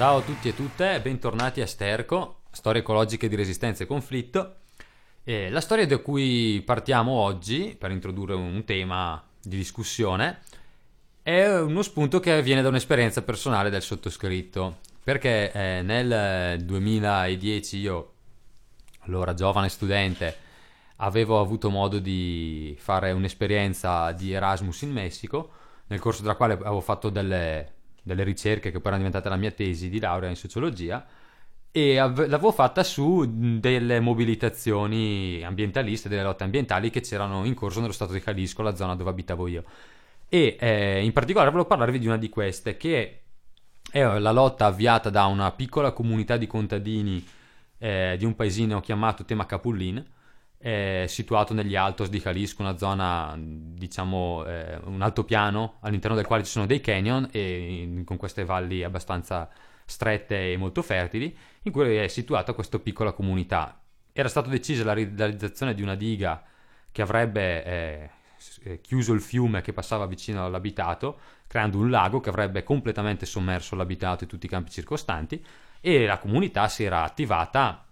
Ciao 0.00 0.16
a 0.16 0.22
tutti 0.22 0.48
e 0.48 0.54
tutte, 0.54 0.98
bentornati 1.02 1.60
a 1.60 1.66
Sterco, 1.66 2.44
storie 2.52 2.80
ecologiche 2.80 3.28
di 3.28 3.36
resistenza 3.36 3.84
e 3.84 3.86
conflitto. 3.86 4.54
E 5.22 5.50
la 5.50 5.60
storia 5.60 5.86
da 5.86 5.98
cui 5.98 6.62
partiamo 6.64 7.12
oggi, 7.12 7.76
per 7.78 7.90
introdurre 7.90 8.32
un 8.32 8.64
tema 8.64 9.22
di 9.42 9.58
discussione, 9.58 10.38
è 11.20 11.46
uno 11.58 11.82
spunto 11.82 12.18
che 12.18 12.40
viene 12.40 12.62
da 12.62 12.68
un'esperienza 12.68 13.20
personale 13.20 13.68
del 13.68 13.82
sottoscritto, 13.82 14.78
perché 15.04 15.52
eh, 15.52 15.82
nel 15.82 16.64
2010 16.64 17.76
io, 17.76 18.12
allora 19.00 19.34
giovane 19.34 19.68
studente, 19.68 20.34
avevo 20.96 21.40
avuto 21.40 21.68
modo 21.68 21.98
di 21.98 22.74
fare 22.80 23.12
un'esperienza 23.12 24.12
di 24.12 24.32
Erasmus 24.32 24.80
in 24.80 24.92
Messico, 24.92 25.50
nel 25.88 26.00
corso 26.00 26.22
della 26.22 26.36
quale 26.36 26.54
avevo 26.54 26.80
fatto 26.80 27.10
delle 27.10 27.79
delle 28.02 28.24
ricerche 28.24 28.70
che 28.70 28.78
poi 28.78 28.92
erano 28.92 28.98
diventate 28.98 29.28
la 29.28 29.36
mia 29.36 29.50
tesi 29.50 29.88
di 29.88 30.00
laurea 30.00 30.28
in 30.28 30.36
sociologia 30.36 31.06
e 31.72 31.98
av- 31.98 32.26
l'avevo 32.26 32.50
fatta 32.50 32.82
su 32.82 33.58
delle 33.60 34.00
mobilitazioni 34.00 35.42
ambientaliste, 35.44 36.08
delle 36.08 36.22
lotte 36.22 36.44
ambientali 36.44 36.90
che 36.90 37.00
c'erano 37.00 37.44
in 37.44 37.54
corso 37.54 37.80
nello 37.80 37.92
stato 37.92 38.12
di 38.12 38.20
Jalisco, 38.20 38.62
la 38.62 38.74
zona 38.74 38.96
dove 38.96 39.10
abitavo 39.10 39.46
io. 39.46 39.64
E 40.28 40.56
eh, 40.58 41.04
in 41.04 41.12
particolare 41.12 41.50
volevo 41.50 41.68
parlarvi 41.68 41.98
di 41.98 42.06
una 42.06 42.16
di 42.16 42.28
queste, 42.28 42.76
che 42.76 43.20
è 43.90 44.02
la 44.02 44.32
lotta 44.32 44.66
avviata 44.66 45.10
da 45.10 45.26
una 45.26 45.50
piccola 45.52 45.92
comunità 45.92 46.36
di 46.36 46.46
contadini 46.46 47.24
eh, 47.78 48.16
di 48.18 48.24
un 48.24 48.34
paesino 48.34 48.80
chiamato 48.80 49.24
Temacapullin, 49.24 50.04
è 50.62 51.06
situato 51.08 51.54
negli 51.54 51.74
Altos 51.74 52.10
di 52.10 52.18
Jalisco, 52.18 52.60
una 52.60 52.76
zona, 52.76 53.34
diciamo, 53.38 54.44
eh, 54.44 54.78
un 54.84 55.00
altopiano 55.00 55.78
all'interno 55.80 56.14
del 56.14 56.26
quale 56.26 56.44
ci 56.44 56.50
sono 56.50 56.66
dei 56.66 56.82
canyon 56.82 57.28
e 57.32 57.80
in, 57.80 58.04
con 58.04 58.18
queste 58.18 58.44
valli 58.44 58.84
abbastanza 58.84 59.48
strette 59.86 60.52
e 60.52 60.58
molto 60.58 60.82
fertili, 60.82 61.34
in 61.62 61.72
cui 61.72 61.96
è 61.96 62.08
situata 62.08 62.52
questa 62.52 62.78
piccola 62.78 63.12
comunità. 63.12 63.80
Era 64.12 64.28
stata 64.28 64.50
decisa 64.50 64.84
la 64.84 64.92
realizzazione 64.92 65.72
di 65.72 65.80
una 65.80 65.94
diga 65.94 66.44
che 66.92 67.00
avrebbe 67.00 67.64
eh, 67.64 68.10
eh, 68.64 68.80
chiuso 68.82 69.14
il 69.14 69.22
fiume 69.22 69.62
che 69.62 69.72
passava 69.72 70.04
vicino 70.04 70.44
all'abitato, 70.44 71.20
creando 71.46 71.78
un 71.78 71.88
lago 71.88 72.20
che 72.20 72.28
avrebbe 72.28 72.64
completamente 72.64 73.24
sommerso 73.24 73.76
l'abitato 73.76 74.24
e 74.24 74.26
tutti 74.26 74.44
i 74.44 74.48
campi 74.50 74.70
circostanti, 74.70 75.42
e 75.80 76.04
la 76.04 76.18
comunità 76.18 76.68
si 76.68 76.84
era 76.84 77.02
attivata 77.02 77.86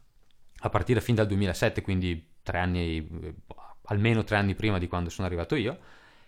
a 0.60 0.68
partire 0.68 1.00
fin 1.00 1.14
dal 1.14 1.26
2007, 1.26 1.80
quindi 1.80 2.36
tre 2.48 2.58
anni, 2.60 3.06
almeno 3.88 4.24
tre 4.24 4.36
anni 4.36 4.54
prima 4.54 4.78
di 4.78 4.88
quando 4.88 5.10
sono 5.10 5.26
arrivato 5.26 5.54
io, 5.54 5.78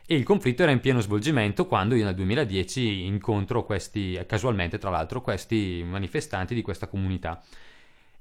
e 0.06 0.16
il 0.16 0.22
conflitto 0.22 0.62
era 0.62 0.70
in 0.70 0.80
pieno 0.80 1.00
svolgimento 1.00 1.66
quando 1.66 1.94
io 1.94 2.04
nel 2.04 2.14
2010 2.14 3.06
incontro 3.06 3.64
questi, 3.64 4.22
casualmente 4.26 4.76
tra 4.76 4.90
l'altro, 4.90 5.22
questi 5.22 5.82
manifestanti 5.86 6.54
di 6.54 6.60
questa 6.60 6.88
comunità. 6.88 7.42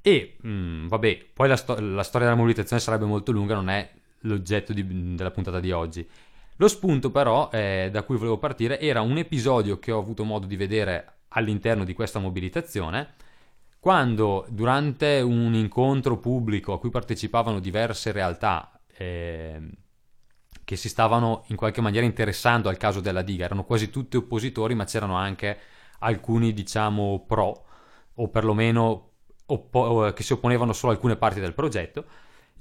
E 0.01 0.37
mh, 0.39 0.49
mm, 0.49 0.87
vabbè, 0.87 1.25
poi 1.33 1.47
la, 1.49 1.57
sto- 1.57 1.77
la, 1.79 2.03
storia 2.03 2.27
della 2.27 2.39
mobilitazione 2.39 2.81
sarebbe 2.81 3.05
molto 3.05 3.33
lunga, 3.33 3.55
non 3.55 3.69
è 3.69 3.89
l'oggetto 4.19 4.71
di, 4.71 5.15
della 5.15 5.31
puntata 5.31 5.59
di 5.59 5.71
oggi. 5.71 6.07
Lo 6.55 6.67
spunto 6.67 7.09
però 7.11 7.49
eh, 7.51 7.89
da 7.91 8.03
cui 8.03 8.17
volevo 8.17 8.37
partire 8.37 8.79
era 8.79 9.01
un 9.01 9.17
episodio 9.17 9.79
che 9.79 9.91
ho 9.91 9.99
avuto 9.99 10.23
modo 10.23 10.45
di 10.45 10.55
vedere 10.55 11.13
all'interno 11.29 11.83
di 11.83 11.93
questa 11.93 12.19
mobilitazione 12.19 13.15
quando 13.79 14.45
durante 14.49 15.21
un 15.21 15.53
incontro 15.53 16.17
pubblico 16.17 16.73
a 16.73 16.79
cui 16.79 16.89
partecipavano 16.89 17.59
diverse 17.59 18.11
realtà 18.11 18.79
eh, 18.97 19.61
che 20.65 20.75
si 20.75 20.89
stavano 20.89 21.45
in 21.47 21.55
qualche 21.55 21.81
maniera 21.81 22.05
interessando 22.05 22.69
al 22.69 22.77
caso 22.77 22.99
della 22.99 23.21
diga, 23.21 23.45
erano 23.45 23.63
quasi 23.63 23.89
tutti 23.89 24.17
oppositori, 24.17 24.75
ma 24.75 24.83
c'erano 24.83 25.15
anche 25.15 25.57
alcuni, 25.99 26.53
diciamo, 26.53 27.25
pro, 27.25 27.65
o 28.13 28.27
perlomeno 28.27 29.11
oppo- 29.47 30.11
che 30.13 30.23
si 30.23 30.33
opponevano 30.33 30.73
solo 30.73 30.91
a 30.91 30.95
alcune 30.95 31.15
parti 31.15 31.39
del 31.39 31.53
progetto. 31.53 32.05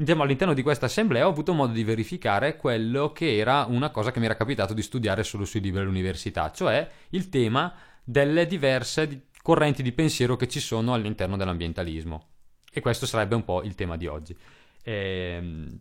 All'interno 0.06 0.54
di 0.54 0.62
questa 0.62 0.86
assemblea 0.86 1.26
ho 1.26 1.30
avuto 1.30 1.52
modo 1.52 1.72
di 1.72 1.82
verificare 1.82 2.56
quello 2.56 3.10
che 3.10 3.36
era 3.36 3.66
una 3.68 3.90
cosa 3.90 4.12
che 4.12 4.20
mi 4.20 4.26
era 4.26 4.36
capitato 4.36 4.72
di 4.72 4.82
studiare 4.82 5.24
solo 5.24 5.44
sui 5.44 5.60
libri 5.60 5.80
dell'università, 5.80 6.52
cioè 6.52 6.88
il 7.10 7.28
tema 7.28 7.74
delle 8.04 8.46
diverse 8.46 9.27
correnti 9.48 9.82
di 9.82 9.92
pensiero 9.92 10.36
che 10.36 10.46
ci 10.46 10.60
sono 10.60 10.92
all'interno 10.92 11.38
dell'ambientalismo. 11.38 12.26
E 12.70 12.82
questo 12.82 13.06
sarebbe 13.06 13.34
un 13.34 13.44
po' 13.44 13.62
il 13.62 13.74
tema 13.74 13.96
di 13.96 14.06
oggi. 14.06 14.36
Ehm, 14.82 15.80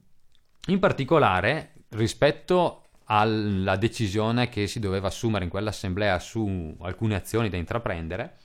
in 0.67 0.79
particolare, 0.79 1.73
rispetto 1.89 2.83
alla 3.07 3.75
decisione 3.75 4.47
che 4.47 4.67
si 4.67 4.79
doveva 4.79 5.07
assumere 5.07 5.44
in 5.44 5.50
quell'assemblea 5.50 6.17
su 6.19 6.78
alcune 6.79 7.16
azioni 7.16 7.50
da 7.50 7.57
intraprendere, 7.57 8.38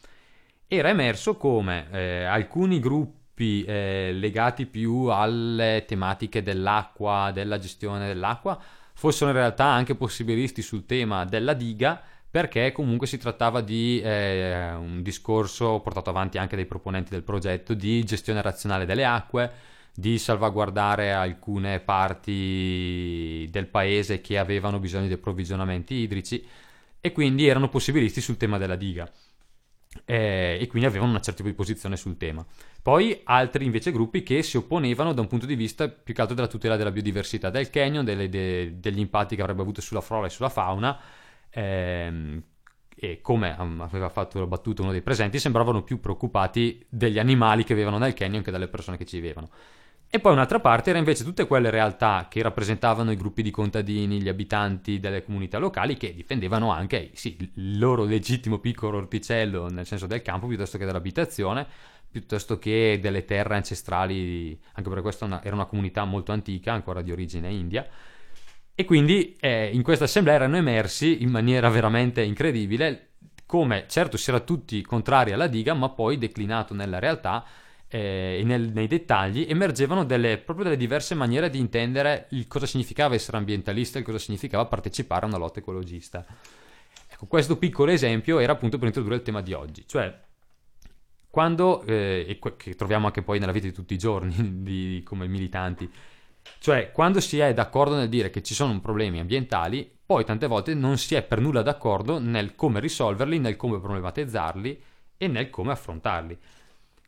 era 0.66 0.88
emerso 0.88 1.36
come 1.36 1.86
eh, 1.92 2.24
alcuni 2.24 2.80
gruppi 2.80 3.62
eh, 3.62 4.10
legati 4.12 4.66
più 4.66 5.04
alle 5.04 5.84
tematiche 5.86 6.42
dell'acqua, 6.42 7.30
della 7.32 7.58
gestione 7.58 8.08
dell'acqua, 8.08 8.60
fossero 8.92 9.30
in 9.30 9.36
realtà 9.36 9.66
anche 9.66 9.94
possibilisti 9.94 10.62
sul 10.62 10.84
tema 10.84 11.24
della 11.24 11.54
diga 11.54 12.02
perché 12.32 12.72
comunque 12.72 13.06
si 13.06 13.18
trattava 13.18 13.60
di 13.60 14.00
eh, 14.00 14.72
un 14.72 15.02
discorso 15.02 15.80
portato 15.80 16.08
avanti 16.08 16.38
anche 16.38 16.56
dai 16.56 16.64
proponenti 16.64 17.10
del 17.10 17.24
progetto 17.24 17.74
di 17.74 18.02
gestione 18.04 18.40
razionale 18.40 18.86
delle 18.86 19.04
acque, 19.04 19.52
di 19.92 20.18
salvaguardare 20.18 21.12
alcune 21.12 21.80
parti 21.80 23.46
del 23.50 23.66
paese 23.66 24.22
che 24.22 24.38
avevano 24.38 24.78
bisogno 24.78 25.08
di 25.08 25.12
approvvigionamenti 25.12 25.92
idrici 25.92 26.42
e 27.02 27.12
quindi 27.12 27.46
erano 27.46 27.68
possibilisti 27.68 28.22
sul 28.22 28.38
tema 28.38 28.56
della 28.56 28.76
diga 28.76 29.06
eh, 30.06 30.56
e 30.58 30.66
quindi 30.68 30.88
avevano 30.88 31.10
una 31.10 31.20
certa 31.20 31.42
tipo 31.42 31.48
di 31.48 31.54
posizione 31.54 31.98
sul 31.98 32.16
tema. 32.16 32.42
Poi 32.80 33.20
altri 33.24 33.66
invece 33.66 33.92
gruppi 33.92 34.22
che 34.22 34.42
si 34.42 34.56
opponevano 34.56 35.12
da 35.12 35.20
un 35.20 35.26
punto 35.26 35.44
di 35.44 35.54
vista 35.54 35.86
più 35.86 36.14
che 36.14 36.20
altro 36.22 36.34
della 36.34 36.48
tutela 36.48 36.76
della 36.76 36.90
biodiversità 36.90 37.50
del 37.50 37.68
canyon, 37.68 38.06
delle, 38.06 38.30
de, 38.30 38.80
degli 38.80 39.00
impatti 39.00 39.36
che 39.36 39.42
avrebbe 39.42 39.60
avuto 39.60 39.82
sulla 39.82 40.00
flora 40.00 40.28
e 40.28 40.30
sulla 40.30 40.48
fauna 40.48 40.98
ehm, 41.52 42.42
e 42.94 43.20
come 43.20 43.56
aveva 43.56 44.08
fatto 44.08 44.38
la 44.38 44.46
battuta 44.46 44.82
uno 44.82 44.92
dei 44.92 45.02
presenti, 45.02 45.38
sembravano 45.38 45.82
più 45.82 46.00
preoccupati 46.00 46.84
degli 46.88 47.18
animali 47.18 47.64
che 47.64 47.74
vivevano 47.74 47.98
nel 47.98 48.14
canyon 48.14 48.42
che 48.42 48.50
dalle 48.50 48.68
persone 48.68 48.96
che 48.96 49.04
ci 49.04 49.18
vivevano. 49.18 49.48
E 50.14 50.20
poi 50.20 50.32
un'altra 50.32 50.60
parte 50.60 50.90
era 50.90 50.98
invece 50.98 51.24
tutte 51.24 51.46
quelle 51.46 51.70
realtà 51.70 52.26
che 52.28 52.42
rappresentavano 52.42 53.12
i 53.12 53.16
gruppi 53.16 53.42
di 53.42 53.50
contadini, 53.50 54.20
gli 54.20 54.28
abitanti 54.28 55.00
delle 55.00 55.24
comunità 55.24 55.56
locali 55.56 55.96
che 55.96 56.14
difendevano 56.14 56.70
anche 56.70 57.10
sì, 57.14 57.34
il 57.54 57.78
loro 57.78 58.04
legittimo 58.04 58.58
piccolo 58.58 58.98
orticello 58.98 59.70
nel 59.70 59.86
senso 59.86 60.06
del 60.06 60.20
campo 60.20 60.46
piuttosto 60.46 60.76
che 60.76 60.84
dell'abitazione, 60.84 61.66
piuttosto 62.10 62.58
che 62.58 62.98
delle 63.00 63.24
terre 63.24 63.54
ancestrali, 63.54 64.60
anche 64.74 64.88
perché 64.90 65.02
questa 65.02 65.40
era 65.42 65.54
una 65.54 65.64
comunità 65.64 66.04
molto 66.04 66.32
antica, 66.32 66.74
ancora 66.74 67.00
di 67.00 67.10
origine 67.10 67.50
india, 67.50 67.88
e 68.82 68.84
quindi 68.84 69.36
eh, 69.40 69.70
in 69.72 69.82
questa 69.82 70.04
assemblea 70.04 70.34
erano 70.34 70.56
emersi 70.56 71.22
in 71.22 71.30
maniera 71.30 71.68
veramente 71.68 72.22
incredibile 72.22 73.10
come 73.46 73.84
certo 73.86 74.16
si 74.16 74.30
era 74.30 74.40
tutti 74.40 74.82
contrari 74.82 75.32
alla 75.32 75.46
diga, 75.46 75.72
ma 75.74 75.90
poi 75.90 76.18
declinato 76.18 76.74
nella 76.74 76.98
realtà 76.98 77.44
eh, 77.86 78.38
e 78.40 78.44
nel, 78.44 78.72
nei 78.72 78.88
dettagli 78.88 79.46
emergevano 79.48 80.04
delle, 80.04 80.38
proprio 80.38 80.64
delle 80.64 80.78
diverse 80.78 81.14
maniere 81.14 81.48
di 81.48 81.58
intendere 81.58 82.26
il 82.30 82.48
cosa 82.48 82.66
significava 82.66 83.14
essere 83.14 83.36
ambientalista 83.36 83.98
e 83.98 84.02
cosa 84.02 84.18
significava 84.18 84.64
partecipare 84.66 85.26
a 85.26 85.28
una 85.28 85.38
lotta 85.38 85.60
ecologista. 85.60 86.24
Ecco, 87.08 87.26
questo 87.26 87.58
piccolo 87.58 87.92
esempio 87.92 88.38
era 88.40 88.52
appunto 88.52 88.78
per 88.78 88.88
introdurre 88.88 89.16
il 89.16 89.22
tema 89.22 89.42
di 89.42 89.52
oggi, 89.52 89.84
cioè 89.86 90.18
quando, 91.30 91.82
eh, 91.84 92.24
e 92.26 92.38
que- 92.38 92.56
che 92.56 92.74
troviamo 92.74 93.06
anche 93.06 93.22
poi 93.22 93.38
nella 93.38 93.52
vita 93.52 93.66
di 93.66 93.72
tutti 93.72 93.94
i 93.94 93.98
giorni 93.98 94.34
di, 94.62 95.02
come 95.04 95.28
militanti, 95.28 95.90
Cioè, 96.58 96.92
quando 96.92 97.20
si 97.20 97.38
è 97.38 97.52
d'accordo 97.52 97.96
nel 97.96 98.08
dire 98.08 98.30
che 98.30 98.42
ci 98.42 98.54
sono 98.54 98.78
problemi 98.80 99.18
ambientali, 99.18 99.90
poi 100.04 100.24
tante 100.24 100.46
volte 100.46 100.74
non 100.74 100.98
si 100.98 101.14
è 101.14 101.22
per 101.22 101.40
nulla 101.40 101.62
d'accordo 101.62 102.18
nel 102.18 102.54
come 102.54 102.80
risolverli, 102.80 103.38
nel 103.38 103.56
come 103.56 103.80
problematizzarli 103.80 104.82
e 105.16 105.26
nel 105.26 105.50
come 105.50 105.72
affrontarli. 105.72 106.38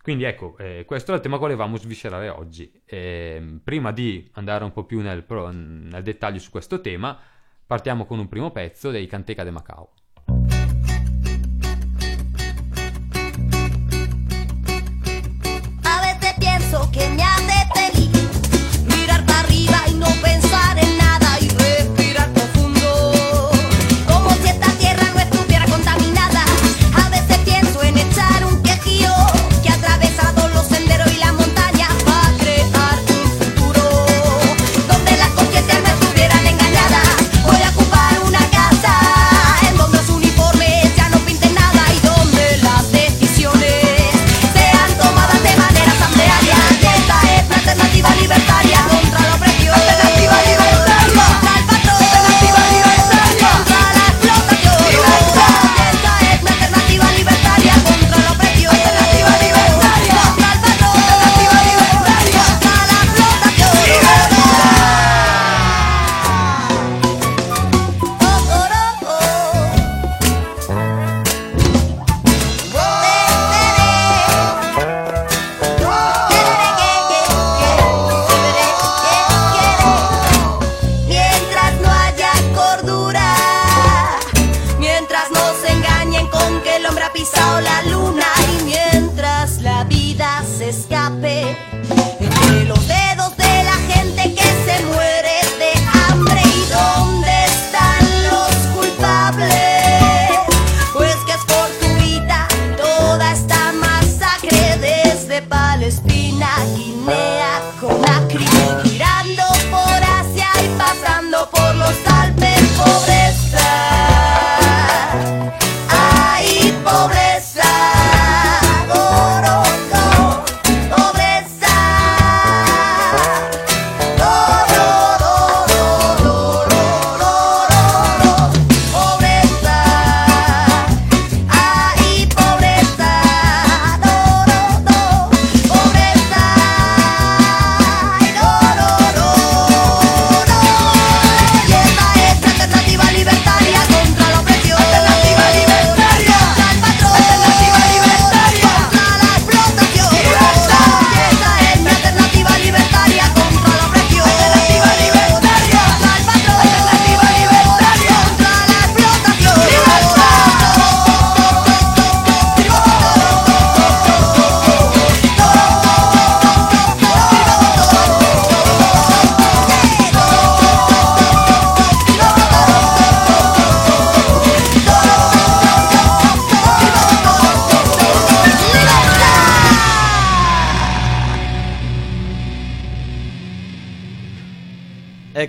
Quindi 0.02 0.24
ecco, 0.24 0.56
eh, 0.58 0.84
questo 0.86 1.12
è 1.12 1.14
il 1.14 1.20
tema 1.20 1.36
che 1.36 1.42
volevamo 1.42 1.76
sviscerare 1.76 2.28
oggi. 2.28 2.70
Eh, 2.84 3.58
prima 3.62 3.90
di 3.90 4.28
andare 4.34 4.64
un 4.64 4.72
po' 4.72 4.84
più 4.84 5.00
nel, 5.00 5.24
nel 5.26 6.02
dettaglio 6.02 6.38
su 6.38 6.50
questo 6.50 6.80
tema, 6.80 7.18
partiamo 7.66 8.04
con 8.04 8.18
un 8.18 8.28
primo 8.28 8.50
pezzo 8.50 8.90
dei 8.90 9.06
Canteca 9.06 9.44
de 9.44 9.50
Macao. 9.50 9.92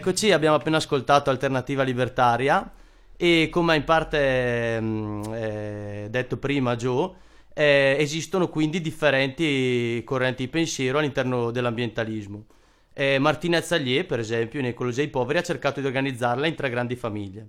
Eccoci, 0.07 0.31
abbiamo 0.31 0.55
appena 0.55 0.77
ascoltato 0.77 1.31
Alternativa 1.31 1.81
Libertaria 1.81 2.71
e 3.17 3.49
come 3.51 3.75
in 3.75 3.83
parte 3.83 4.79
mm, 4.79 5.23
eh, 5.33 6.07
detto 6.11 6.37
prima 6.37 6.75
Joe, 6.75 7.11
eh, 7.55 7.95
esistono 7.97 8.47
quindi 8.47 8.81
differenti 8.81 10.03
correnti 10.05 10.43
di 10.43 10.49
pensiero 10.51 10.99
all'interno 10.99 11.49
dell'ambientalismo. 11.49 12.45
Eh, 12.93 13.17
Martinez 13.17 13.71
Allier, 13.71 14.05
per 14.05 14.19
esempio, 14.19 14.59
in 14.59 14.67
Ecologia 14.67 15.01
ai 15.01 15.07
Poveri, 15.07 15.39
ha 15.39 15.41
cercato 15.41 15.79
di 15.79 15.87
organizzarla 15.87 16.45
in 16.45 16.53
tre 16.53 16.69
grandi 16.69 16.95
famiglie. 16.95 17.47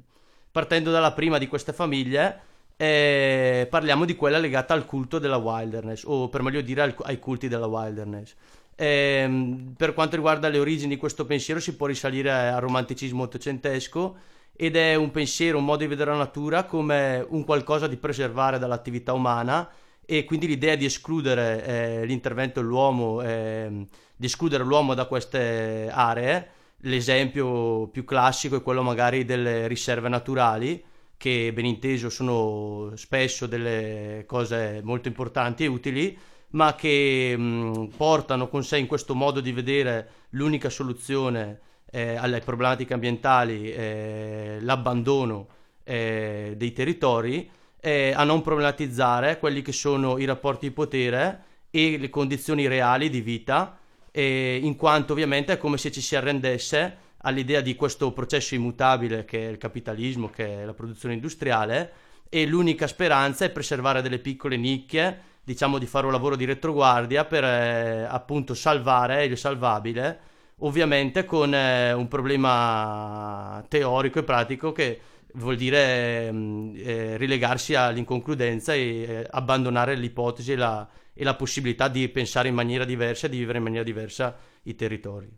Partendo 0.51 0.91
dalla 0.91 1.13
prima 1.13 1.37
di 1.37 1.49
queste 1.49 1.75
famiglie, 1.75 2.41
eh, 2.79 3.67
parliamo 3.69 4.07
di 4.07 4.17
quella 4.17 4.39
legata 4.39 4.73
al 4.73 4.87
culto 4.87 5.19
della 5.19 5.37
wilderness, 5.37 6.05
o 6.07 6.31
per 6.31 6.41
meglio 6.41 6.63
dire 6.63 6.81
al, 6.81 6.95
ai 7.03 7.19
culti 7.19 7.49
della 7.49 7.67
wilderness. 7.67 8.35
Eh, 8.79 9.73
per 9.75 9.95
quanto 9.95 10.17
riguarda 10.17 10.49
le 10.49 10.59
origini 10.59 10.95
di 10.95 11.01
questo 11.01 11.25
pensiero 11.25 11.61
si 11.61 11.75
può 11.77 11.87
risalire 11.87 12.31
al 12.31 12.61
romanticismo 12.61 13.23
ottocentesco 13.23 14.17
ed 14.55 14.77
è 14.77 14.95
un 14.95 15.11
pensiero, 15.11 15.57
un 15.59 15.65
modo 15.65 15.79
di 15.79 15.87
vedere 15.87 16.11
la 16.11 16.19
natura 16.19 16.65
come 16.65 17.25
un 17.27 17.45
qualcosa 17.45 17.87
di 17.87 17.97
preservare 17.97 18.59
dall'attività 18.59 19.15
umana 19.15 19.69
e 20.05 20.25
quindi 20.25 20.47
l'idea 20.47 20.77
di 20.77 20.85
escludere 20.85 21.65
eh, 21.65 22.07
l'intervento 22.07 22.61
dell'uomo, 22.61 23.23
eh, 23.23 23.87
di 24.15 24.27
escludere 24.27 24.63
l'uomo 24.63 24.95
da 24.95 25.07
queste 25.07 25.91
aree. 25.91 26.51
L'esempio 26.81 27.89
più 27.89 28.05
classico 28.05 28.57
è 28.57 28.63
quello 28.63 28.83
magari 28.83 29.25
delle 29.25 29.67
riserve 29.67 30.09
naturali, 30.09 30.83
che 31.17 31.51
ben 31.53 31.65
inteso 31.65 32.11
sono 32.11 32.93
spesso 32.95 33.47
delle 33.47 34.25
cose 34.27 34.81
molto 34.85 35.09
importanti 35.09 35.65
e 35.65 35.67
utili, 35.67 36.17
ma 36.51 36.75
che 36.75 37.37
mh, 37.37 37.91
portano 37.97 38.49
con 38.49 38.65
sé 38.65 38.79
in 38.79 38.87
questo 38.87 39.15
modo 39.15 39.41
di 39.41 39.53
vedere 39.53 40.09
l'unica 40.31 40.71
soluzione 40.71 41.61
eh, 41.91 42.17
alle 42.17 42.41
problematiche 42.41 42.95
ambientali, 42.95 43.73
eh, 43.73 44.59
l'abbandono 44.61 45.49
eh, 45.85 46.55
dei 46.57 46.73
territori, 46.73 47.49
eh, 47.81 48.13
a 48.15 48.25
non 48.25 48.43
problematizzare 48.43 49.39
quelli 49.39 49.63
che 49.63 49.73
sono 49.73 50.19
i 50.19 50.25
rapporti 50.25 50.69
di 50.69 50.75
potere 50.75 51.45
e 51.71 51.99
le 51.99 52.11
condizioni 52.11 52.67
reali 52.67 53.09
di 53.09 53.21
vita, 53.21 53.79
in 54.17 54.77
quanto 54.77 55.13
ovviamente 55.13 55.53
è 55.53 55.59
come 55.59 55.77
se 55.77 55.93
ci 55.93 56.01
si 56.01 56.17
arrendesse 56.17 56.97
all'idea 57.19 57.61
di 57.61 57.75
questo 57.75 58.13
processo 58.13 58.55
immutabile 58.55 59.27
che 59.27 59.47
è 59.47 59.51
il 59.51 59.59
capitalismo, 59.59 60.31
che 60.31 60.63
è 60.63 60.65
la 60.65 60.73
produzione 60.73 61.13
industriale, 61.13 61.93
e 62.31 62.47
l'unica 62.47 62.87
speranza 62.87 63.45
è 63.45 63.51
preservare 63.51 64.01
delle 64.01 64.19
piccole 64.19 64.57
nicchie 64.57 65.21
diciamo 65.47 65.79
di 65.79 65.87
fare 65.87 66.07
un 66.07 66.13
lavoro 66.13 66.35
di 66.35 66.45
retroguardia 66.45 67.25
per 67.25 67.45
eh, 67.45 68.03
appunto 68.03 68.53
salvare 68.53 69.27
il 69.27 69.39
salvabile, 69.39 70.19
ovviamente 70.59 71.25
con 71.25 71.55
eh, 71.55 71.93
un 71.93 72.09
problema 72.09 73.65
teorico 73.69 74.19
e 74.19 74.25
pratico 74.25 74.73
che 74.73 75.01
vuol 75.35 75.55
dire 75.55 76.33
mm, 76.33 76.75
eh, 76.79 77.17
rilegarsi 77.17 77.77
all'inconcludenza 77.77 78.75
e 78.75 78.81
eh, 78.81 79.27
abbandonare 79.31 79.95
l'ipotesi 79.95 80.51
e 80.51 80.57
la, 80.57 80.89
e 81.15 81.23
la 81.23 81.37
possibilità 81.37 81.87
di 81.87 82.09
pensare 82.09 82.49
in 82.49 82.55
maniera 82.57 82.85
diversa 82.85 83.29
e 83.29 83.31
di 83.31 83.39
vivere 83.39 83.59
in 83.59 83.65
maniera 83.65 83.85
diversa 83.85 84.37
i 84.65 84.75
territori. 84.75 85.31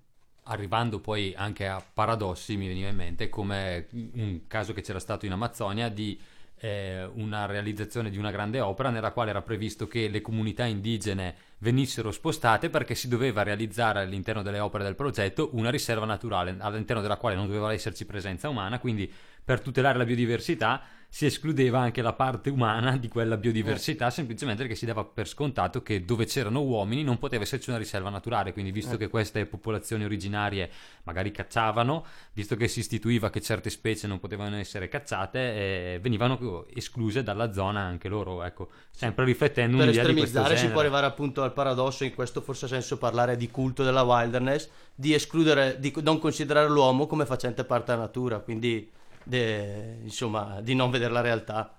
arrivando 0.45 1.01
poi 1.01 1.35
anche 1.37 1.67
a 1.67 1.85
paradossi, 1.93 2.57
mi 2.57 2.67
veniva 2.67 2.89
in 2.89 2.97
mente, 2.97 3.29
come 3.29 3.89
un 3.93 4.47
caso 4.47 4.73
che 4.73 4.81
c'era 4.81 5.01
stato 5.01 5.27
in 5.27 5.33
Amazzonia 5.33 5.91
di 5.91 6.19
eh, 6.61 7.09
una 7.15 7.47
realizzazione 7.47 8.11
di 8.11 8.19
una 8.19 8.31
grande 8.31 8.61
opera 8.61 8.91
nella 8.91 9.13
quale 9.13 9.31
era 9.31 9.43
previsto 9.43 9.87
che 9.87 10.09
le 10.09 10.21
comunità 10.21 10.65
indigene 10.65 11.35
venissero 11.59 12.11
spostate 12.11 12.71
perché 12.71 12.95
si 12.95 13.09
doveva 13.09 13.43
realizzare 13.43 14.01
all'interno 14.01 14.43
delle 14.43 14.61
opere 14.61 14.85
del 14.85 14.95
progetto 14.95 15.51
una 15.53 15.71
riserva 15.71 16.07
naturale 16.07 16.57
all'interno 16.59 17.03
della 17.03 17.17
quale 17.17 17.35
non 17.35 17.47
doveva 17.47 17.73
esserci 17.73 18.05
presenza 18.07 18.49
umana, 18.49 18.79
quindi 18.79 19.11
per 19.45 19.61
tutelare 19.61 19.97
la 19.97 20.05
biodiversità 20.05 20.83
si 21.11 21.25
escludeva 21.25 21.81
anche 21.81 22.03
la 22.03 22.13
parte 22.13 22.51
umana 22.51 22.99
di 22.99 23.09
quella 23.09 23.39
biodiversità, 23.39 24.09
eh. 24.09 24.11
semplicemente 24.11 24.61
perché 24.61 24.77
si 24.77 24.85
dava 24.85 25.05
per 25.05 25.27
scontato 25.27 25.83
che 25.83 26.05
dove 26.05 26.27
c'erano 26.27 26.61
uomini 26.61 27.03
non 27.03 27.19
poteva 27.19 27.45
esserci 27.45 27.71
una 27.71 27.79
riserva 27.79 28.11
naturale, 28.11 28.53
quindi 28.53 28.71
visto 28.71 28.97
eh. 28.97 28.99
che 28.99 29.09
queste 29.09 29.47
popolazioni 29.47 30.05
originarie 30.05 30.71
magari 31.05 31.31
cacciavano, 31.31 32.05
visto 32.35 32.57
che 32.57 32.69
si 32.69 32.81
istituiva 32.81 33.31
che 33.31 33.41
certe 33.41 33.71
specie 33.71 34.07
non 34.07 34.21
potevano 34.21 34.57
essere 34.57 34.89
cacciate, 34.89 35.39
eh, 35.39 35.99
venivano 36.03 36.67
escluse 36.75 37.23
dalla 37.23 37.53
zona 37.53 37.81
anche 37.81 38.09
loro, 38.09 38.43
ecco, 38.43 38.69
sempre 38.91 39.25
riflettendo 39.25 39.79
per 39.79 39.87
un'idea 39.87 40.05
di 40.05 40.13
questo 40.13 40.43
genere. 40.43 40.59
si 40.59 40.69
può 40.69 40.81
arrivare 40.81 41.07
appunto 41.07 41.43
al 41.43 41.48
paradosso, 41.51 42.05
in 42.05 42.15
questo 42.15 42.41
forse 42.41 42.67
ha 42.67 42.69
senso 42.69 42.99
parlare 42.99 43.37
di 43.37 43.51
culto 43.51 43.83
della 43.83 44.03
wilderness, 44.03 44.69
di 44.95 45.15
escludere, 45.15 45.79
di 45.79 45.93
non 46.03 46.19
considerare 46.19 46.69
l'uomo 46.69 47.07
come 47.07 47.27
facente 47.27 47.65
parte 47.65 47.93
della 47.93 48.05
natura, 48.05 48.39
quindi 48.39 48.91
de, 49.23 49.99
insomma, 50.03 50.61
di 50.61 50.75
non 50.75 50.91
vedere 50.91 51.13
la 51.13 51.21
realtà. 51.21 51.75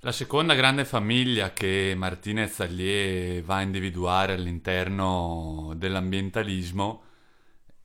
La 0.00 0.12
seconda 0.12 0.54
grande 0.54 0.84
famiglia 0.84 1.52
che 1.52 1.94
Martinez 1.96 2.60
Allier 2.60 3.42
va 3.42 3.56
a 3.56 3.62
individuare 3.62 4.34
all'interno 4.34 5.72
dell'ambientalismo 5.76 7.02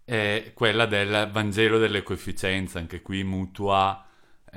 è 0.03 0.51
quella 0.53 0.85
del 0.85 1.29
Vangelo 1.31 1.77
dell'ecoefficienza, 1.77 2.79
anche 2.79 3.01
qui 3.01 3.23
mutua 3.23 4.01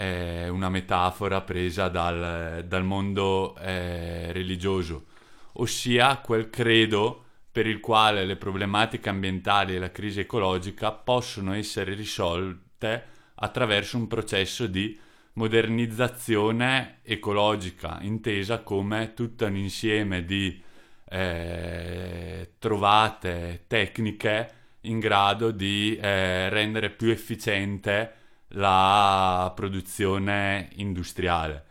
una 0.00 0.70
metafora 0.70 1.42
presa 1.42 1.88
dal, 1.88 2.64
dal 2.66 2.84
mondo 2.84 3.54
eh, 3.58 4.32
religioso, 4.32 5.08
ossia 5.54 6.18
quel 6.18 6.50
credo 6.50 7.24
per 7.52 7.66
il 7.66 7.80
quale 7.80 8.24
le 8.24 8.36
problematiche 8.36 9.08
ambientali 9.08 9.74
e 9.74 9.78
la 9.78 9.90
crisi 9.90 10.20
ecologica 10.20 10.92
possono 10.92 11.54
essere 11.54 11.94
risolte 11.94 13.04
attraverso 13.34 13.96
un 13.96 14.06
processo 14.06 14.66
di 14.66 14.98
modernizzazione 15.32 16.98
ecologica, 17.02 17.98
intesa 18.02 18.60
come 18.60 19.14
tutto 19.14 19.46
un 19.46 19.56
insieme 19.56 20.24
di 20.24 20.62
eh, 21.08 22.52
trovate 22.58 23.64
tecniche 23.66 24.50
in 24.82 24.98
grado 24.98 25.50
di 25.50 25.96
eh, 25.96 26.48
rendere 26.48 26.90
più 26.90 27.10
efficiente 27.10 28.14
la 28.48 29.52
produzione 29.54 30.68
industriale. 30.74 31.64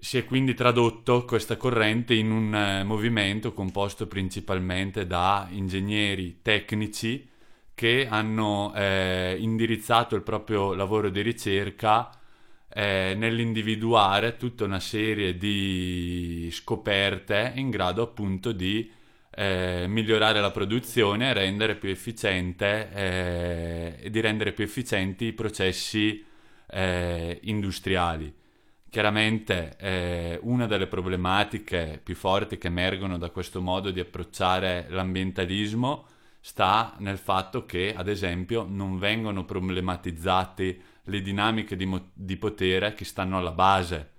Si 0.00 0.16
è 0.16 0.24
quindi 0.24 0.54
tradotto 0.54 1.24
questa 1.24 1.56
corrente 1.56 2.14
in 2.14 2.30
un 2.30 2.54
eh, 2.54 2.84
movimento 2.84 3.52
composto 3.52 4.06
principalmente 4.06 5.06
da 5.06 5.48
ingegneri 5.50 6.38
tecnici 6.40 7.28
che 7.74 8.06
hanno 8.08 8.72
eh, 8.74 9.36
indirizzato 9.38 10.14
il 10.14 10.22
proprio 10.22 10.74
lavoro 10.74 11.10
di 11.10 11.20
ricerca 11.20 12.10
eh, 12.68 13.14
nell'individuare 13.16 14.36
tutta 14.36 14.64
una 14.64 14.78
serie 14.80 15.36
di 15.36 16.48
scoperte 16.52 17.52
in 17.56 17.70
grado 17.70 18.02
appunto 18.02 18.52
di 18.52 18.90
eh, 19.30 19.86
migliorare 19.88 20.40
la 20.40 20.52
produzione 20.52 21.30
e 21.30 21.32
rendere 21.32 21.74
più 21.74 21.88
efficiente 21.88 22.90
eh, 22.92 23.96
e 24.00 24.10
di 24.10 24.20
rendere 24.20 24.52
più 24.52 24.64
efficienti 24.64 25.26
i 25.26 25.32
processi 25.32 26.24
eh, 26.68 27.38
industriali. 27.42 28.32
Chiaramente 28.90 29.76
eh, 29.78 30.38
una 30.42 30.66
delle 30.66 30.86
problematiche 30.86 32.00
più 32.02 32.14
forti 32.14 32.56
che 32.56 32.68
emergono 32.68 33.18
da 33.18 33.28
questo 33.30 33.60
modo 33.60 33.90
di 33.90 34.00
approcciare 34.00 34.86
l'ambientalismo 34.88 36.06
sta 36.40 36.94
nel 36.98 37.18
fatto 37.18 37.66
che, 37.66 37.94
ad 37.94 38.08
esempio, 38.08 38.64
non 38.66 38.98
vengono 38.98 39.44
problematizzate 39.44 40.80
le 41.02 41.20
dinamiche 41.20 41.76
di, 41.76 41.84
mo- 41.84 42.10
di 42.14 42.36
potere 42.38 42.94
che 42.94 43.04
stanno 43.04 43.36
alla 43.36 43.52
base 43.52 44.12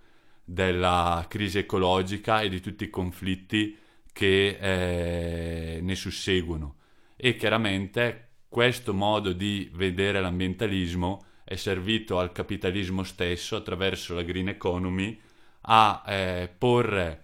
della 0.44 1.26
crisi 1.28 1.60
ecologica 1.60 2.42
e 2.42 2.50
di 2.50 2.60
tutti 2.60 2.84
i 2.84 2.90
conflitti 2.90 3.76
che 4.12 4.58
eh, 4.60 5.80
ne 5.82 5.96
susseguono. 5.96 6.76
E 7.16 7.36
chiaramente 7.36 8.28
questo 8.50 8.94
modo 8.94 9.32
di 9.32 9.70
vedere 9.74 10.22
l'ambientalismo 10.22 11.24
è 11.50 11.56
servito 11.56 12.20
al 12.20 12.32
capitalismo 12.32 13.02
stesso 13.02 13.56
attraverso 13.56 14.14
la 14.14 14.22
green 14.22 14.50
economy 14.50 15.20
a 15.62 16.04
eh, 16.06 16.54
porre 16.56 17.22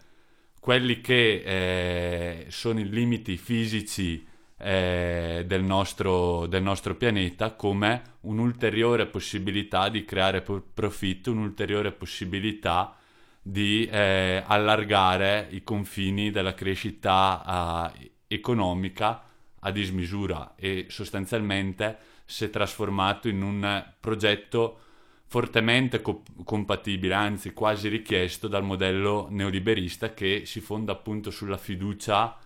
quelli 0.59 0.99
che 0.99 1.43
eh, 1.45 2.45
sono 2.49 2.79
i 2.79 2.89
limiti 2.89 3.37
fisici 3.37 4.25
eh, 4.57 5.43
del, 5.45 5.63
nostro, 5.63 6.47
del, 6.47 6.63
nostro, 6.63 6.95
pianeta 6.95 7.51
come 7.53 8.01
un'ulteriore 8.21 9.05
possibilità 9.05 9.89
di 9.89 10.03
creare 10.05 10.41
profitto, 10.41 11.29
un'ulteriore 11.29 11.91
possibilità 11.91 12.97
di 13.39 13.85
eh, 13.85 14.41
allargare 14.43 15.49
i 15.51 15.63
confini 15.63 16.31
della 16.31 16.55
crescita 16.55 17.93
eh, 17.93 18.11
economica 18.25 19.21
a 19.65 19.71
dismisura 19.71 20.53
e 20.55 20.85
sostanzialmente 20.89 21.97
si 22.25 22.45
è 22.45 22.49
trasformato 22.49 23.27
in 23.27 23.41
un 23.41 23.85
progetto 23.99 24.79
fortemente 25.25 26.01
co- 26.01 26.23
compatibile, 26.43 27.13
anzi 27.15 27.51
quasi 27.51 27.87
richiesto 27.89 28.47
dal 28.47 28.63
modello 28.63 29.27
neoliberista 29.29 30.13
che 30.13 30.43
si 30.45 30.61
fonda 30.61 30.91
appunto 30.91 31.31
sulla 31.31 31.57
fiducia 31.57 32.37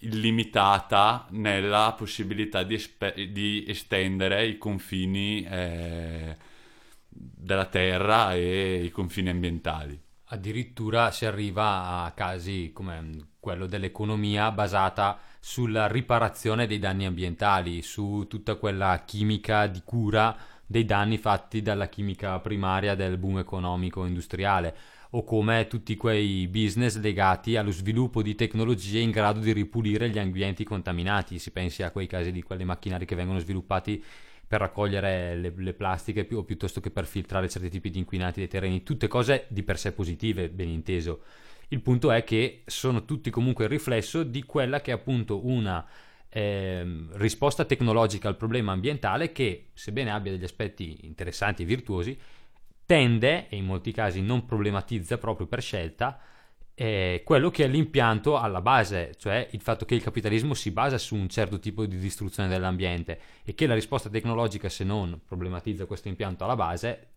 illimitata 0.00 1.26
nella 1.30 1.94
possibilità 1.96 2.62
di, 2.62 2.74
espe- 2.74 3.32
di 3.32 3.64
estendere 3.66 4.46
i 4.46 4.56
confini 4.56 5.44
eh, 5.44 6.36
della 7.08 7.66
terra 7.66 8.34
e 8.34 8.84
i 8.84 8.90
confini 8.90 9.30
ambientali. 9.30 10.00
Addirittura 10.26 11.10
si 11.10 11.26
arriva 11.26 12.04
a 12.04 12.12
casi 12.12 12.70
come 12.72 13.30
quello 13.40 13.66
dell'economia 13.66 14.52
basata 14.52 15.18
sulla 15.40 15.86
riparazione 15.86 16.66
dei 16.66 16.78
danni 16.78 17.06
ambientali, 17.06 17.82
su 17.82 18.26
tutta 18.28 18.56
quella 18.56 19.02
chimica 19.04 19.66
di 19.66 19.82
cura 19.84 20.36
dei 20.66 20.84
danni 20.84 21.16
fatti 21.16 21.62
dalla 21.62 21.88
chimica 21.88 22.38
primaria 22.40 22.94
del 22.94 23.16
boom 23.16 23.38
economico 23.38 24.04
industriale 24.04 24.76
o 25.10 25.24
come 25.24 25.66
tutti 25.66 25.96
quei 25.96 26.46
business 26.48 26.98
legati 26.98 27.56
allo 27.56 27.70
sviluppo 27.70 28.20
di 28.20 28.34
tecnologie 28.34 29.00
in 29.00 29.10
grado 29.10 29.40
di 29.40 29.52
ripulire 29.52 30.10
gli 30.10 30.18
ambienti 30.18 30.64
contaminati. 30.64 31.38
Si 31.38 31.50
pensi 31.50 31.82
a 31.82 31.90
quei 31.90 32.06
casi 32.06 32.30
di 32.30 32.42
quelle 32.42 32.64
macchinari 32.64 33.06
che 33.06 33.14
vengono 33.14 33.38
sviluppati 33.38 34.04
per 34.46 34.60
raccogliere 34.60 35.36
le, 35.36 35.52
le 35.56 35.72
plastiche 35.72 36.24
pi- 36.24 36.34
o 36.34 36.42
piuttosto 36.42 36.80
che 36.80 36.90
per 36.90 37.06
filtrare 37.06 37.48
certi 37.48 37.70
tipi 37.70 37.90
di 37.90 37.98
inquinati 37.98 38.40
dei 38.40 38.48
terreni, 38.48 38.82
tutte 38.82 39.08
cose 39.08 39.46
di 39.48 39.62
per 39.62 39.78
sé 39.78 39.92
positive, 39.92 40.50
ben 40.50 40.68
inteso. 40.68 41.22
Il 41.68 41.80
punto 41.80 42.10
è 42.10 42.24
che 42.24 42.62
sono 42.66 43.04
tutti 43.04 43.30
comunque 43.30 43.64
il 43.64 43.70
riflesso 43.70 44.22
di 44.22 44.42
quella 44.42 44.80
che 44.80 44.90
è 44.90 44.94
appunto 44.94 45.46
una 45.46 45.86
eh, 46.30 47.06
risposta 47.12 47.64
tecnologica 47.64 48.28
al 48.28 48.36
problema 48.36 48.72
ambientale 48.72 49.32
che, 49.32 49.68
sebbene 49.74 50.10
abbia 50.10 50.32
degli 50.32 50.44
aspetti 50.44 51.00
interessanti 51.02 51.62
e 51.62 51.66
virtuosi, 51.66 52.18
tende, 52.86 53.48
e 53.48 53.56
in 53.56 53.66
molti 53.66 53.92
casi 53.92 54.22
non 54.22 54.46
problematizza 54.46 55.18
proprio 55.18 55.46
per 55.46 55.60
scelta, 55.60 56.18
eh, 56.74 57.22
quello 57.24 57.50
che 57.50 57.64
è 57.64 57.68
l'impianto 57.68 58.38
alla 58.38 58.62
base, 58.62 59.14
cioè 59.18 59.48
il 59.50 59.60
fatto 59.60 59.84
che 59.84 59.94
il 59.94 60.02
capitalismo 60.02 60.54
si 60.54 60.70
basa 60.70 60.96
su 60.96 61.16
un 61.16 61.28
certo 61.28 61.58
tipo 61.58 61.84
di 61.84 61.98
distruzione 61.98 62.48
dell'ambiente 62.48 63.20
e 63.42 63.54
che 63.54 63.66
la 63.66 63.74
risposta 63.74 64.08
tecnologica, 64.08 64.68
se 64.68 64.84
non 64.84 65.20
problematizza 65.26 65.86
questo 65.86 66.08
impianto 66.08 66.44
alla 66.44 66.54
base, 66.54 67.08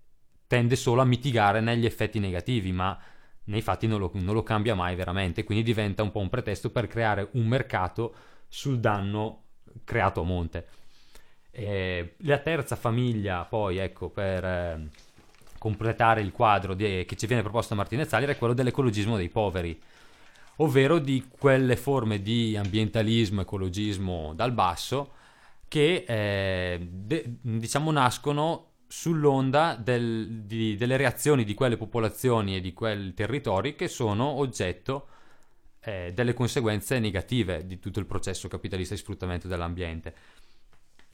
tende 0.47 0.75
solo 0.75 1.01
a 1.01 1.05
mitigare 1.05 1.61
negli 1.61 1.85
effetti 1.85 2.19
negativi, 2.19 2.71
ma 2.71 2.99
nei 3.45 3.61
fatti 3.61 3.87
non 3.87 3.99
lo, 3.99 4.11
non 4.13 4.33
lo 4.33 4.43
cambia 4.43 4.75
mai 4.75 4.95
veramente, 4.95 5.43
quindi 5.43 5.63
diventa 5.63 6.03
un 6.03 6.11
po' 6.11 6.19
un 6.19 6.29
pretesto 6.29 6.69
per 6.69 6.87
creare 6.87 7.29
un 7.33 7.47
mercato 7.47 8.13
sul 8.47 8.79
danno 8.79 9.43
creato 9.83 10.21
a 10.21 10.23
monte. 10.23 10.67
Eh, 11.51 12.15
la 12.19 12.37
terza 12.39 12.75
famiglia, 12.75 13.43
poi, 13.45 13.77
ecco, 13.77 14.09
per... 14.09 14.43
Eh, 14.43 14.89
completare 15.61 16.21
il 16.21 16.31
quadro 16.31 16.73
di, 16.73 17.05
che 17.07 17.15
ci 17.15 17.27
viene 17.27 17.43
proposto 17.43 17.75
da 17.75 17.81
Martinez 17.81 18.11
Alir 18.13 18.29
è 18.29 18.37
quello 18.39 18.55
dell'ecologismo 18.55 19.15
dei 19.15 19.29
poveri, 19.29 19.79
ovvero 20.55 20.97
di 20.97 21.27
quelle 21.29 21.75
forme 21.75 22.23
di 22.23 22.57
ambientalismo, 22.57 23.41
ecologismo 23.41 24.33
dal 24.33 24.53
basso 24.53 25.11
che 25.67 26.03
eh, 26.07 26.79
de, 26.81 27.35
diciamo 27.41 27.91
nascono 27.91 28.70
sull'onda 28.91 29.79
del, 29.81 30.41
di, 30.43 30.75
delle 30.75 30.97
reazioni 30.97 31.45
di 31.45 31.53
quelle 31.53 31.77
popolazioni 31.77 32.57
e 32.57 32.59
di 32.59 32.73
quei 32.73 33.13
territori 33.13 33.73
che 33.73 33.87
sono 33.87 34.25
oggetto 34.25 35.07
eh, 35.79 36.11
delle 36.13 36.33
conseguenze 36.33 36.99
negative 36.99 37.65
di 37.65 37.79
tutto 37.79 37.99
il 37.99 38.05
processo 38.05 38.49
capitalista 38.49 38.93
di 38.93 38.99
sfruttamento 38.99 39.47
dell'ambiente. 39.47 40.13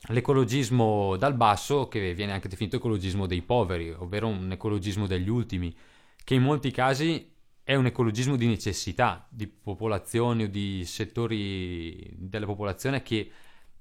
l'ecologismo 0.08 1.18
dal 1.18 1.36
basso, 1.36 1.88
che 1.88 2.16
viene 2.16 2.32
anche 2.32 2.48
definito 2.48 2.78
ecologismo 2.78 3.28
dei 3.28 3.44
poveri, 3.44 3.92
ovvero 3.92 4.28
un 4.28 4.52
ecologismo 4.52 5.06
degli 5.06 5.30
ultimi, 5.30 5.76
che 6.24 6.34
in 6.34 6.42
molti 6.42 6.72
casi 6.72 7.32
è 7.64 7.76
un 7.76 7.86
ecologismo 7.86 8.38
di 8.38 8.48
necessità 8.48 9.28
di 9.30 9.46
popolazioni 9.46 10.46
o 10.46 10.48
di 10.48 10.84
settori 10.84 12.12
della 12.18 12.48
popolazione 12.48 13.04
che 13.04 13.30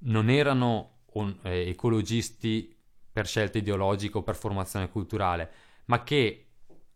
non 0.00 0.28
erano 0.28 0.98
eh, 1.44 1.70
ecologisti 1.70 2.75
per 3.16 3.26
scelta 3.26 3.56
ideologica 3.56 4.18
o 4.18 4.22
per 4.22 4.36
formazione 4.36 4.90
culturale, 4.90 5.50
ma 5.86 6.02
che 6.02 6.48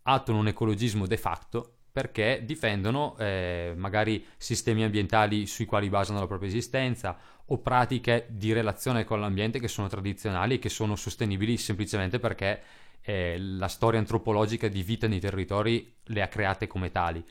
attuano 0.02 0.40
un 0.40 0.48
ecologismo 0.48 1.06
de 1.06 1.16
facto 1.16 1.76
perché 1.90 2.42
difendono 2.44 3.16
eh, 3.16 3.72
magari 3.74 4.22
sistemi 4.36 4.84
ambientali 4.84 5.46
sui 5.46 5.64
quali 5.64 5.88
basano 5.88 6.18
la 6.18 6.26
propria 6.26 6.50
esistenza 6.50 7.16
o 7.46 7.58
pratiche 7.60 8.26
di 8.28 8.52
relazione 8.52 9.04
con 9.04 9.18
l'ambiente 9.18 9.58
che 9.58 9.66
sono 9.66 9.88
tradizionali 9.88 10.56
e 10.56 10.58
che 10.58 10.68
sono 10.68 10.94
sostenibili 10.94 11.56
semplicemente 11.56 12.18
perché 12.18 12.60
eh, 13.00 13.38
la 13.38 13.68
storia 13.68 13.98
antropologica 13.98 14.68
di 14.68 14.82
vita 14.82 15.08
nei 15.08 15.20
territori 15.20 15.90
le 16.04 16.20
ha 16.20 16.28
create 16.28 16.66
come 16.66 16.90
tali 16.90 17.24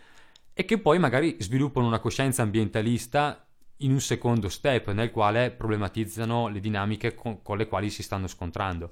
e 0.52 0.66
che 0.66 0.80
poi 0.80 0.98
magari 0.98 1.38
sviluppano 1.38 1.86
una 1.86 2.00
coscienza 2.00 2.42
ambientalista 2.42 3.49
in 3.80 3.92
un 3.92 4.00
secondo 4.00 4.50
step 4.50 4.92
nel 4.92 5.12
quale 5.12 5.52
problematizzano 5.52 6.48
le 6.48 6.60
dinamiche 6.60 7.14
con, 7.14 7.42
con 7.42 7.58
le 7.58 7.68
quali 7.68 7.90
si 7.90 8.04
stanno 8.04 8.28
scontrando. 8.28 8.92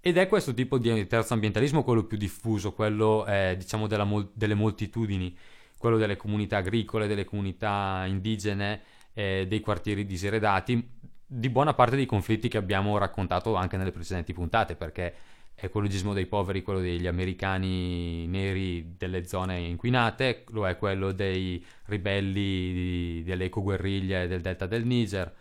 Ed 0.00 0.16
è 0.16 0.28
questo 0.28 0.54
tipo 0.54 0.78
di 0.78 1.06
terzo 1.06 1.34
ambientalismo 1.34 1.82
quello 1.84 2.04
più 2.04 2.16
diffuso, 2.16 2.72
quello 2.72 3.26
eh, 3.26 3.54
diciamo 3.58 3.86
mol- 4.04 4.30
delle 4.32 4.54
moltitudini, 4.54 5.36
quello 5.76 5.98
delle 5.98 6.16
comunità 6.16 6.58
agricole, 6.58 7.06
delle 7.06 7.24
comunità 7.24 8.04
indigene, 8.06 8.80
eh, 9.12 9.46
dei 9.48 9.60
quartieri 9.60 10.06
diseredati, 10.06 10.98
di 11.26 11.48
buona 11.50 11.74
parte 11.74 11.96
dei 11.96 12.06
conflitti 12.06 12.48
che 12.48 12.56
abbiamo 12.56 12.98
raccontato 12.98 13.54
anche 13.54 13.76
nelle 13.76 13.92
precedenti 13.92 14.32
puntate, 14.32 14.74
perché 14.74 15.14
ecologismo 15.60 16.12
dei 16.12 16.26
poveri, 16.26 16.62
quello 16.62 16.80
degli 16.80 17.06
americani 17.06 18.26
neri 18.26 18.94
delle 18.96 19.26
zone 19.26 19.58
inquinate, 19.58 20.44
lo 20.50 20.66
è 20.66 20.76
quello 20.76 21.12
dei 21.12 21.64
ribelli 21.86 22.72
di, 22.72 23.22
delle 23.24 23.44
ecoguerriglie 23.44 24.26
del 24.26 24.40
delta 24.40 24.66
del 24.66 24.84
Niger, 24.84 25.34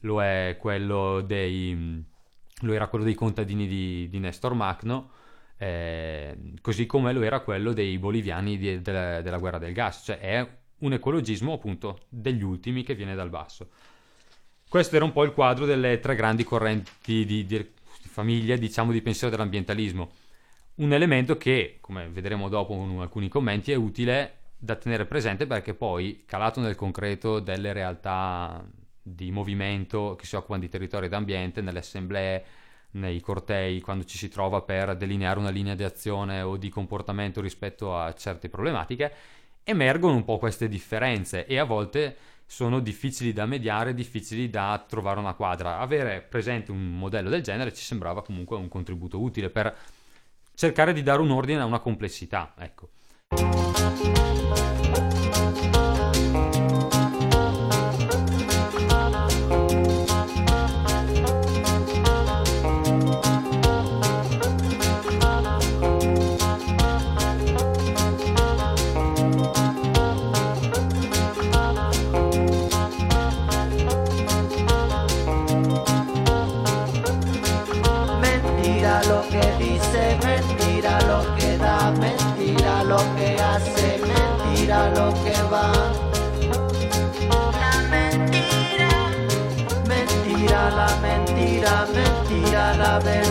lo 0.00 0.20
dei 1.22 2.04
lo 2.60 2.72
era 2.72 2.86
quello 2.86 3.04
dei 3.04 3.14
contadini 3.14 3.66
di, 3.66 4.08
di 4.08 4.18
Nestor 4.18 4.54
Magno, 4.54 5.10
eh, 5.58 6.36
così 6.62 6.86
come 6.86 7.12
lo 7.12 7.22
era 7.22 7.40
quello 7.40 7.72
dei 7.72 7.98
boliviani 7.98 8.56
di, 8.56 8.80
della, 8.80 9.20
della, 9.20 9.38
guerra 9.38 9.58
del 9.58 9.72
gas, 9.72 10.02
cioè 10.04 10.18
è 10.18 10.48
un 10.78 10.92
ecologismo 10.92 11.54
appunto 11.54 12.00
degli 12.08 12.42
ultimi 12.42 12.82
che 12.82 12.94
viene 12.94 13.14
dal 13.14 13.28
basso. 13.28 13.68
Questo 14.68 14.96
era 14.96 15.04
un 15.04 15.12
po' 15.12 15.24
il 15.24 15.32
quadro 15.32 15.64
delle 15.64 16.00
tre 16.00 16.14
grandi 16.14 16.44
correnti 16.44 17.24
di, 17.24 17.44
di 17.44 17.74
famiglie, 18.06 18.58
diciamo, 18.58 18.92
di 18.92 19.02
pensiero 19.02 19.34
dell'ambientalismo. 19.34 20.10
Un 20.76 20.92
elemento 20.92 21.36
che, 21.36 21.78
come 21.80 22.08
vedremo 22.08 22.48
dopo 22.48 22.76
con 22.76 23.00
alcuni 23.00 23.28
commenti, 23.28 23.72
è 23.72 23.74
utile 23.74 24.38
da 24.58 24.76
tenere 24.76 25.04
presente 25.06 25.46
perché 25.46 25.74
poi, 25.74 26.24
calato 26.26 26.60
nel 26.60 26.74
concreto 26.74 27.40
delle 27.40 27.72
realtà 27.72 28.64
di 29.02 29.30
movimento 29.30 30.16
che 30.18 30.26
si 30.26 30.36
occupano 30.36 30.60
di 30.60 30.68
territorio 30.68 31.06
ed 31.06 31.12
ambiente, 31.12 31.60
nelle 31.60 31.78
assemblee, 31.78 32.44
nei 32.92 33.20
cortei, 33.20 33.80
quando 33.80 34.04
ci 34.04 34.18
si 34.18 34.28
trova 34.28 34.62
per 34.62 34.96
delineare 34.96 35.38
una 35.38 35.50
linea 35.50 35.74
di 35.74 35.84
azione 35.84 36.40
o 36.42 36.56
di 36.56 36.68
comportamento 36.68 37.40
rispetto 37.40 37.96
a 37.96 38.12
certe 38.14 38.48
problematiche, 38.48 39.12
emergono 39.64 40.14
un 40.14 40.24
po' 40.24 40.38
queste 40.38 40.68
differenze 40.68 41.46
e 41.46 41.58
a 41.58 41.64
volte 41.64 42.16
sono 42.46 42.80
difficili 42.80 43.32
da 43.32 43.44
mediare, 43.44 43.92
difficili 43.92 44.48
da 44.48 44.84
trovare 44.88 45.18
una 45.18 45.34
quadra. 45.34 45.78
Avere 45.78 46.22
presente 46.22 46.70
un 46.70 46.96
modello 46.96 47.28
del 47.28 47.42
genere 47.42 47.72
ci 47.74 47.84
sembrava 47.84 48.22
comunque 48.22 48.56
un 48.56 48.68
contributo 48.68 49.20
utile 49.20 49.50
per 49.50 49.76
cercare 50.54 50.92
di 50.92 51.02
dare 51.02 51.20
un 51.20 51.30
ordine 51.30 51.60
a 51.60 51.64
una 51.64 51.80
complessità, 51.80 52.54
ecco. 52.56 52.90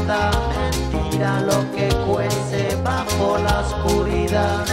Mentira 0.06 1.42
lo 1.42 1.72
que 1.72 1.90
cuece 2.06 2.76
bajo 2.84 3.40
la 3.40 3.62
oscuridad. 3.62 4.64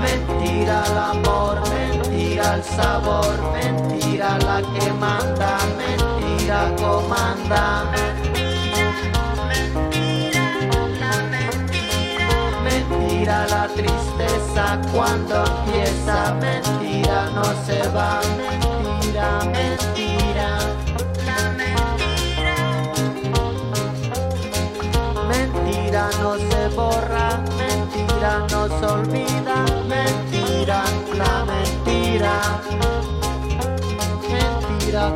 Mentira 0.00 0.84
el 0.86 0.98
amor, 0.98 1.60
mentira 1.68 2.54
el 2.54 2.64
sabor, 2.64 3.34
mentira 3.52 4.38
la 4.38 4.62
que 4.62 4.92
manda, 4.94 5.58
mentira 5.76 6.74
comanda. 6.76 7.84
mentira 12.64 13.46
la 13.48 13.68
tristeza 13.68 14.80
cuando 14.92 15.44
empieza, 15.44 16.34
mentira 16.40 17.30
no 17.34 17.44
se 17.66 17.86
va, 17.88 18.20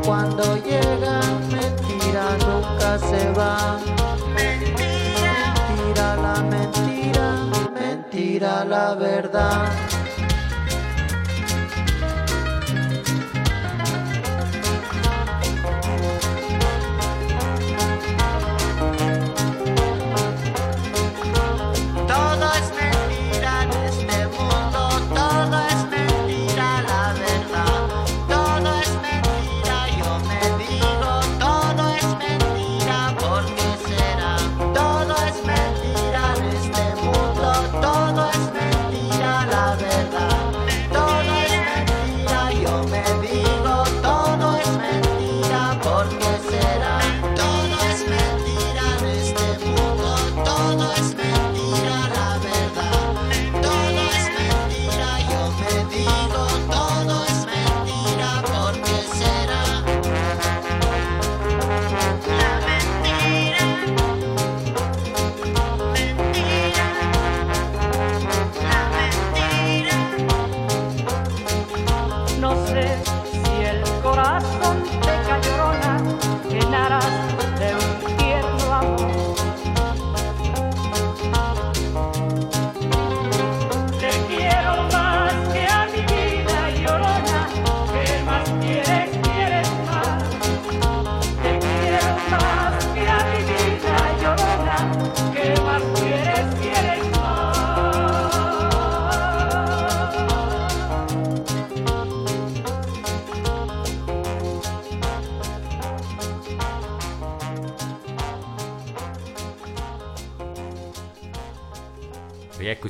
cuando 0.07 0.57
llega, 0.57 1.21
mentira 1.51 2.37
nunca 2.47 2.99
se 2.99 3.31
va. 3.33 3.79
Mentira, 4.35 5.55
mentira 5.67 6.17
la 6.17 6.43
mentira. 6.43 7.27
Mentira 7.75 8.65
la 8.65 8.95
verdad. 8.95 10.06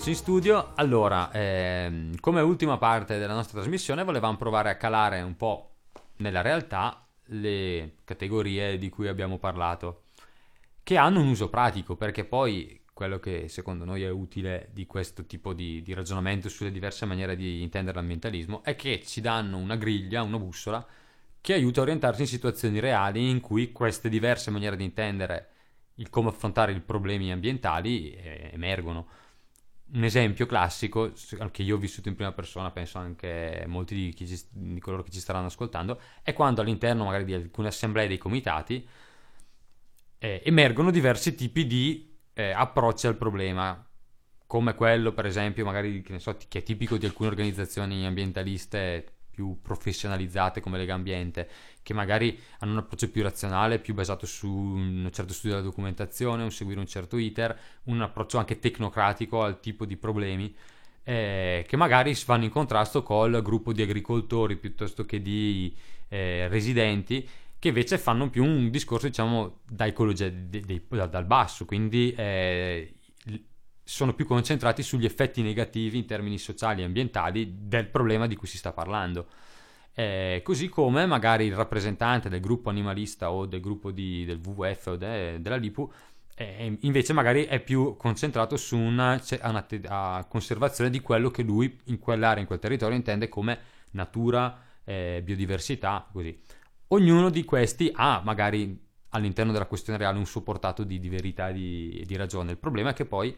Rieccoci 0.06 0.10
in 0.10 0.14
studio. 0.14 0.72
Allora, 0.76 1.32
ehm, 1.32 2.20
come 2.20 2.40
ultima 2.40 2.78
parte 2.78 3.18
della 3.18 3.34
nostra 3.34 3.58
trasmissione 3.58 4.04
volevamo 4.04 4.36
provare 4.36 4.70
a 4.70 4.76
calare 4.76 5.20
un 5.22 5.36
po' 5.36 5.70
nella 6.18 6.42
realtà 6.42 7.04
le 7.30 7.96
categorie 8.04 8.78
di 8.78 8.88
cui 8.88 9.08
abbiamo 9.08 9.38
parlato, 9.38 10.02
che 10.84 10.96
hanno 10.96 11.20
un 11.20 11.26
uso 11.26 11.48
pratico, 11.48 11.96
perché 11.96 12.24
poi 12.24 12.82
quello 12.92 13.18
che 13.18 13.48
secondo 13.48 13.84
noi 13.84 14.04
è 14.04 14.08
utile 14.08 14.68
di 14.72 14.86
questo 14.86 15.24
tipo 15.26 15.52
di, 15.52 15.82
di 15.82 15.92
ragionamento 15.92 16.48
sulle 16.48 16.70
diverse 16.70 17.04
maniere 17.04 17.34
di 17.34 17.62
intendere 17.62 17.96
l'ambientalismo 17.96 18.62
è 18.62 18.76
che 18.76 19.02
ci 19.04 19.20
danno 19.20 19.56
una 19.56 19.74
griglia, 19.74 20.22
una 20.22 20.38
bussola, 20.38 20.86
che 21.40 21.52
aiuta 21.52 21.80
a 21.80 21.82
orientarsi 21.82 22.22
in 22.22 22.28
situazioni 22.28 22.78
reali 22.78 23.28
in 23.28 23.40
cui 23.40 23.72
queste 23.72 24.08
diverse 24.08 24.50
maniere 24.52 24.76
di 24.76 24.84
intendere 24.84 25.48
il 25.94 26.10
come 26.10 26.28
affrontare 26.28 26.72
i 26.72 26.80
problemi 26.80 27.32
ambientali 27.32 28.12
eh, 28.12 28.50
emergono 28.52 29.24
un 29.92 30.04
esempio 30.04 30.46
classico 30.46 31.12
che 31.52 31.62
io 31.62 31.76
ho 31.76 31.78
vissuto 31.78 32.08
in 32.08 32.16
prima 32.16 32.32
persona, 32.32 32.70
penso 32.70 32.98
anche 32.98 33.64
molti 33.66 33.94
di, 33.94 34.26
ci, 34.26 34.40
di, 34.50 34.80
coloro 34.80 35.02
che 35.02 35.10
ci 35.10 35.20
staranno 35.20 35.46
ascoltando, 35.46 36.00
è 36.22 36.32
quando 36.32 36.60
all'interno 36.60 37.04
magari 37.04 37.24
di 37.24 37.34
alcune 37.34 37.68
assemblee 37.68 38.08
dei 38.08 38.18
comitati 38.18 38.86
eh, 40.18 40.42
emergono 40.44 40.90
diversi 40.90 41.34
tipi 41.34 41.66
di 41.66 42.16
eh, 42.34 42.50
approcci 42.50 43.06
al 43.06 43.16
problema, 43.16 43.84
come 44.46 44.74
quello 44.74 45.12
per 45.12 45.26
esempio 45.26 45.64
magari 45.64 46.04
so, 46.18 46.36
che 46.48 46.58
è 46.58 46.62
tipico 46.62 46.96
di 46.96 47.06
alcune 47.06 47.28
organizzazioni 47.28 48.06
ambientaliste 48.06 49.15
più 49.36 49.58
professionalizzate 49.60 50.62
come 50.62 50.78
Lega 50.78 50.94
Ambiente, 50.94 51.46
che 51.82 51.92
magari 51.92 52.40
hanno 52.60 52.72
un 52.72 52.78
approccio 52.78 53.10
più 53.10 53.22
razionale, 53.22 53.78
più 53.78 53.92
basato 53.92 54.24
su 54.24 54.48
un 54.48 55.10
certo 55.12 55.34
studio 55.34 55.56
della 55.56 55.68
documentazione, 55.68 56.42
un 56.42 56.50
seguire 56.50 56.80
un 56.80 56.86
certo 56.86 57.18
iter, 57.18 57.54
un 57.84 58.00
approccio 58.00 58.38
anche 58.38 58.58
tecnocratico 58.58 59.42
al 59.42 59.60
tipo 59.60 59.84
di 59.84 59.98
problemi, 59.98 60.56
eh, 61.04 61.66
che 61.68 61.76
magari 61.76 62.16
vanno 62.24 62.44
in 62.44 62.50
contrasto 62.50 63.02
col 63.02 63.42
gruppo 63.42 63.74
di 63.74 63.82
agricoltori 63.82 64.56
piuttosto 64.56 65.04
che 65.04 65.20
di 65.20 65.76
eh, 66.08 66.48
residenti, 66.48 67.28
che 67.58 67.68
invece 67.68 67.98
fanno 67.98 68.30
più 68.30 68.42
un 68.42 68.70
discorso, 68.70 69.06
diciamo, 69.06 69.58
da 69.70 69.86
ecologia 69.86 70.30
de, 70.30 70.60
de, 70.60 70.82
de, 70.88 71.08
dal 71.10 71.26
basso, 71.26 71.66
quindi 71.66 72.14
eh, 72.16 72.94
sono 73.88 74.14
più 74.14 74.26
concentrati 74.26 74.82
sugli 74.82 75.04
effetti 75.04 75.42
negativi 75.42 75.96
in 75.96 76.06
termini 76.06 76.38
sociali 76.38 76.82
e 76.82 76.86
ambientali 76.86 77.54
del 77.68 77.86
problema 77.86 78.26
di 78.26 78.34
cui 78.34 78.48
si 78.48 78.58
sta 78.58 78.72
parlando. 78.72 79.28
Eh, 79.94 80.40
così 80.42 80.68
come 80.68 81.06
magari 81.06 81.46
il 81.46 81.54
rappresentante 81.54 82.28
del 82.28 82.40
gruppo 82.40 82.68
animalista 82.68 83.30
o 83.30 83.46
del 83.46 83.60
gruppo 83.60 83.92
di, 83.92 84.24
del 84.24 84.40
WWF 84.44 84.86
o 84.88 84.96
de, 84.96 85.40
della 85.40 85.54
LIPU 85.54 85.90
eh, 86.34 86.76
invece 86.80 87.12
magari 87.12 87.44
è 87.44 87.60
più 87.60 87.96
concentrato 87.96 88.56
su 88.56 88.76
una, 88.76 89.22
una, 89.44 89.66
una, 89.70 90.26
conservazione 90.28 90.90
di 90.90 91.00
quello 91.00 91.30
che 91.30 91.42
lui 91.42 91.78
in 91.84 92.00
quell'area, 92.00 92.40
in 92.40 92.46
quel 92.46 92.58
territorio 92.58 92.96
intende 92.96 93.28
come 93.28 93.58
natura, 93.92 94.62
eh, 94.84 95.22
biodiversità, 95.24 96.06
così. 96.12 96.36
Ognuno 96.88 97.30
di 97.30 97.44
questi 97.44 97.90
ha 97.94 98.20
magari 98.22 98.84
all'interno 99.10 99.52
della 99.52 99.66
questione 99.66 99.98
reale 99.98 100.18
un 100.18 100.26
suo 100.26 100.42
portato 100.42 100.82
di, 100.82 100.98
di 100.98 101.08
verità 101.08 101.48
e 101.48 101.52
di, 101.52 102.04
di 102.04 102.16
ragione. 102.16 102.50
Il 102.50 102.58
problema 102.58 102.90
è 102.90 102.92
che 102.94 103.06
poi 103.06 103.34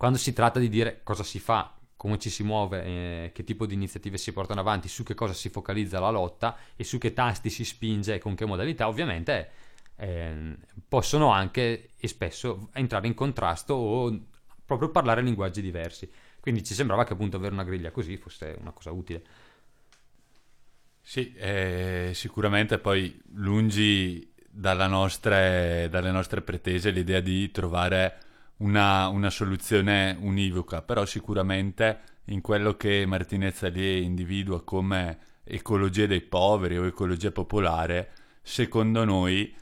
quando 0.00 0.16
si 0.16 0.32
tratta 0.32 0.58
di 0.58 0.70
dire 0.70 1.00
cosa 1.02 1.22
si 1.22 1.38
fa, 1.38 1.76
come 1.94 2.18
ci 2.18 2.30
si 2.30 2.42
muove, 2.42 2.84
eh, 2.84 3.32
che 3.34 3.44
tipo 3.44 3.66
di 3.66 3.74
iniziative 3.74 4.16
si 4.16 4.32
portano 4.32 4.60
avanti, 4.60 4.88
su 4.88 5.02
che 5.02 5.12
cosa 5.12 5.34
si 5.34 5.50
focalizza 5.50 6.00
la 6.00 6.08
lotta 6.08 6.56
e 6.74 6.84
su 6.84 6.96
che 6.96 7.12
tasti 7.12 7.50
si 7.50 7.66
spinge 7.66 8.14
e 8.14 8.18
con 8.18 8.34
che 8.34 8.46
modalità, 8.46 8.88
ovviamente 8.88 9.50
eh, 9.96 10.56
possono 10.88 11.28
anche 11.28 11.90
e 11.98 12.08
spesso 12.08 12.70
entrare 12.72 13.08
in 13.08 13.12
contrasto 13.12 13.74
o 13.74 14.18
proprio 14.64 14.88
parlare 14.88 15.20
linguaggi 15.20 15.60
diversi. 15.60 16.10
Quindi 16.40 16.64
ci 16.64 16.72
sembrava 16.72 17.04
che 17.04 17.12
appunto 17.12 17.36
avere 17.36 17.52
una 17.52 17.64
griglia 17.64 17.90
così 17.90 18.16
fosse 18.16 18.56
una 18.58 18.72
cosa 18.72 18.92
utile. 18.92 19.22
Sì, 21.02 21.34
eh, 21.34 22.12
sicuramente 22.14 22.78
poi 22.78 23.20
lungi 23.34 24.32
nostre, 24.52 25.88
dalle 25.90 26.10
nostre 26.10 26.40
pretese 26.40 26.88
l'idea 26.88 27.20
di 27.20 27.50
trovare 27.50 28.28
una, 28.60 29.08
una 29.08 29.30
soluzione 29.30 30.16
univoca, 30.20 30.82
però 30.82 31.04
sicuramente 31.04 32.00
in 32.26 32.40
quello 32.40 32.74
che 32.76 33.04
Martinez 33.06 33.62
Allier 33.62 34.02
individua 34.02 34.62
come 34.62 35.18
ecologia 35.44 36.06
dei 36.06 36.20
poveri 36.20 36.78
o 36.78 36.86
ecologia 36.86 37.32
popolare, 37.32 38.12
secondo 38.42 39.04
noi 39.04 39.54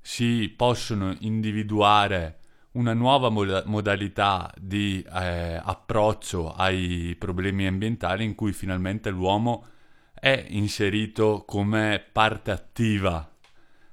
si 0.00 0.52
possono 0.56 1.16
individuare 1.20 2.38
una 2.72 2.94
nuova 2.94 3.28
mod- 3.28 3.64
modalità 3.66 4.52
di 4.58 5.02
eh, 5.02 5.60
approccio 5.62 6.52
ai 6.52 7.14
problemi 7.18 7.66
ambientali 7.66 8.24
in 8.24 8.34
cui 8.34 8.52
finalmente 8.52 9.10
l'uomo 9.10 9.66
è 10.14 10.46
inserito 10.48 11.44
come 11.46 12.02
parte 12.12 12.50
attiva 12.50 13.31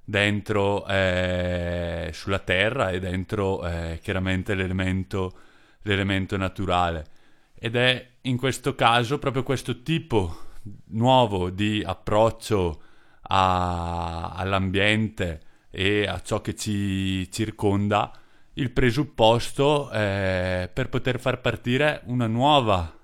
dentro 0.10 0.88
eh, 0.88 2.10
sulla 2.14 2.40
Terra 2.40 2.90
e 2.90 3.00
dentro 3.00 3.64
eh, 3.64 4.00
chiaramente 4.02 4.56
l'elemento, 4.56 5.38
l'elemento 5.84 6.36
naturale. 6.36 7.06
Ed 7.54 7.76
è 7.76 8.08
in 8.22 8.38
questo 8.38 8.74
caso 8.74 9.20
proprio 9.20 9.44
questo 9.44 9.84
tipo 9.84 10.48
nuovo 10.88 11.52
di 11.52 11.84
approccio 11.86 12.82
a, 13.22 14.32
all'ambiente 14.32 15.42
e 15.70 16.08
a 16.08 16.20
ciò 16.22 16.42
che 16.42 16.56
ci 16.56 17.32
circonda 17.32 18.12
il 18.54 18.72
presupposto 18.72 19.92
eh, 19.92 20.70
per 20.74 20.90
poter 20.90 21.20
far 21.20 21.40
partire 21.40 22.02
una 22.06 22.26
nuova 22.26 22.98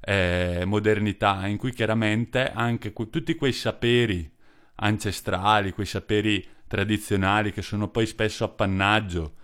eh, 0.00 0.62
modernità 0.64 1.46
in 1.46 1.58
cui 1.58 1.72
chiaramente 1.74 2.50
anche 2.50 2.94
que- 2.94 3.10
tutti 3.10 3.34
quei 3.34 3.52
saperi 3.52 4.36
ancestrali, 4.80 5.72
quei 5.72 5.86
saperi 5.86 6.44
tradizionali 6.66 7.52
che 7.52 7.62
sono 7.62 7.88
poi 7.88 8.06
spesso 8.06 8.44
appannaggio 8.44 9.34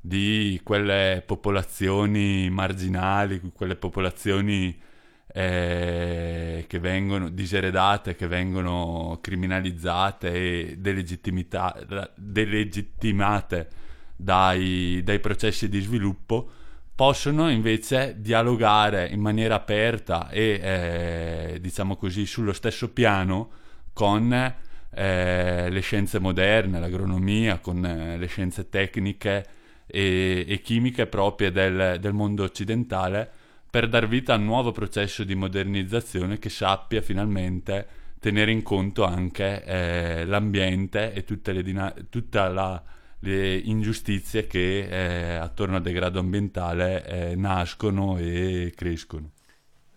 di 0.00 0.60
quelle 0.62 1.22
popolazioni 1.24 2.50
marginali, 2.50 3.40
quelle 3.54 3.76
popolazioni 3.76 4.78
eh, 5.26 6.64
che 6.68 6.78
vengono 6.78 7.30
diseredate, 7.30 8.14
che 8.14 8.26
vengono 8.26 9.18
criminalizzate 9.20 10.32
e 10.32 10.76
delegittimate 10.78 13.68
dai, 14.14 15.00
dai 15.02 15.20
processi 15.20 15.68
di 15.68 15.80
sviluppo, 15.80 16.50
possono 16.94 17.50
invece 17.50 18.16
dialogare 18.18 19.08
in 19.08 19.20
maniera 19.20 19.56
aperta 19.56 20.28
e 20.28 20.60
eh, 20.62 21.58
diciamo 21.60 21.96
così 21.96 22.26
sullo 22.26 22.52
stesso 22.52 22.90
piano 22.90 23.50
con 23.92 24.54
eh, 24.94 25.68
le 25.70 25.80
scienze 25.80 26.18
moderne, 26.18 26.80
l'agronomia, 26.80 27.58
con 27.58 27.84
eh, 27.84 28.16
le 28.16 28.26
scienze 28.26 28.68
tecniche 28.68 29.44
e, 29.86 30.44
e 30.46 30.60
chimiche 30.60 31.06
proprie 31.06 31.50
del, 31.50 31.98
del, 32.00 32.12
mondo 32.12 32.44
occidentale 32.44 33.30
per 33.68 33.88
dar 33.88 34.06
vita 34.08 34.34
a 34.34 34.36
un 34.36 34.44
nuovo 34.44 34.72
processo 34.72 35.24
di 35.24 35.34
modernizzazione 35.34 36.38
che 36.38 36.48
sappia 36.48 37.02
finalmente 37.02 37.86
tenere 38.20 38.50
in 38.50 38.62
conto 38.62 39.04
anche 39.04 39.62
eh, 39.64 40.24
l'ambiente 40.24 41.12
e 41.12 41.24
tutte 41.24 41.52
le, 41.52 41.62
dina- 41.62 41.94
la, 42.30 42.82
le 43.18 43.56
ingiustizie 43.56 44.46
che 44.46 44.86
eh, 44.88 45.34
attorno 45.34 45.76
al 45.76 45.82
degrado 45.82 46.20
ambientale 46.20 47.06
eh, 47.06 47.34
nascono 47.36 48.16
e 48.18 48.72
crescono. 48.74 49.32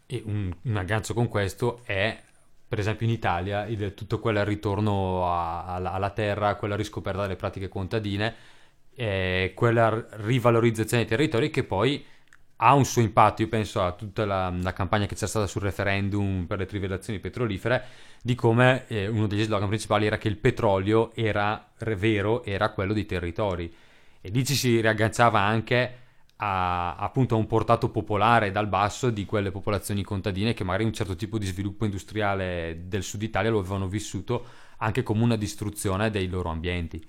E 0.06 0.22
un, 0.26 0.54
un 0.62 0.76
aggancio 0.76 1.14
con 1.14 1.28
questo 1.28 1.82
è 1.86 2.22
per 2.68 2.80
esempio 2.80 3.06
in 3.06 3.14
Italia 3.14 3.66
il, 3.66 3.94
tutto 3.94 4.20
quel 4.20 4.44
ritorno 4.44 5.32
a, 5.32 5.66
alla, 5.76 5.94
alla, 5.94 6.10
terra, 6.10 6.56
quella 6.56 6.76
riscoperta 6.76 7.22
delle 7.22 7.36
pratiche 7.36 7.70
contadine, 7.70 8.36
eh, 8.96 9.54
quella 9.56 10.06
rivalorizzazione 10.12 11.04
dei 11.06 11.12
territori 11.12 11.50
che 11.50 11.64
poi 11.64 12.04
ha 12.58 12.74
un 12.74 12.86
suo 12.86 13.02
impatto. 13.02 13.42
Io 13.42 13.48
penso 13.48 13.82
a 13.82 13.94
tutta 13.94 14.26
la, 14.26 14.54
la 14.62 14.74
campagna 14.74 15.06
che 15.06 15.16
c'è 15.16 15.28
stata 15.28 15.48
sul 15.48 15.62
referendum 15.62 16.46
per 16.46 16.58
le 16.60 16.66
trivellazioni 16.66 17.20
petrolifere, 17.20 17.84
di 18.22 18.36
come 18.36 18.86
eh, 18.88 19.08
uno 19.08 19.28
degli 19.28 19.44
slogan 19.44 19.68
principali 19.68 20.06
era 20.06 20.18
che 20.18 20.28
il 20.28 20.38
petrolio 20.38 21.14
era 21.16 21.72
vero, 21.78 22.44
era 22.44 22.72
quello 22.72 22.94
dei 22.94 23.06
territori. 23.06 23.74
E 24.20 24.30
lì 24.30 24.44
ci 24.46 24.56
si 24.56 24.82
riagganciava 24.82 25.40
anche 25.40 26.07
a, 26.38 26.96
appunto 26.96 27.36
a 27.36 27.38
un 27.38 27.48
portato 27.48 27.90
popolare 27.90 28.52
dal 28.52 28.68
basso 28.68 29.10
di 29.10 29.26
quelle 29.26 29.52
popolazioni 29.52 30.04
contadine 30.04 30.54
che 30.54 30.64
magari 30.64 30.84
un 30.84 30.94
certo 30.94 31.16
tipo 31.16 31.38
di 31.38 31.46
sviluppo 31.46 31.86
industriale 31.86 32.84
del 32.86 33.04
sud 33.04 33.22
Italia 33.22 33.50
lo 33.50 33.60
avevano 33.60 33.88
vissuto 33.88 34.46
anche 34.78 35.04
come 35.04 35.24
una 35.24 35.36
distruzione 35.36 36.12
dei 36.12 36.28
loro 36.28 36.50
ambienti. 36.50 37.04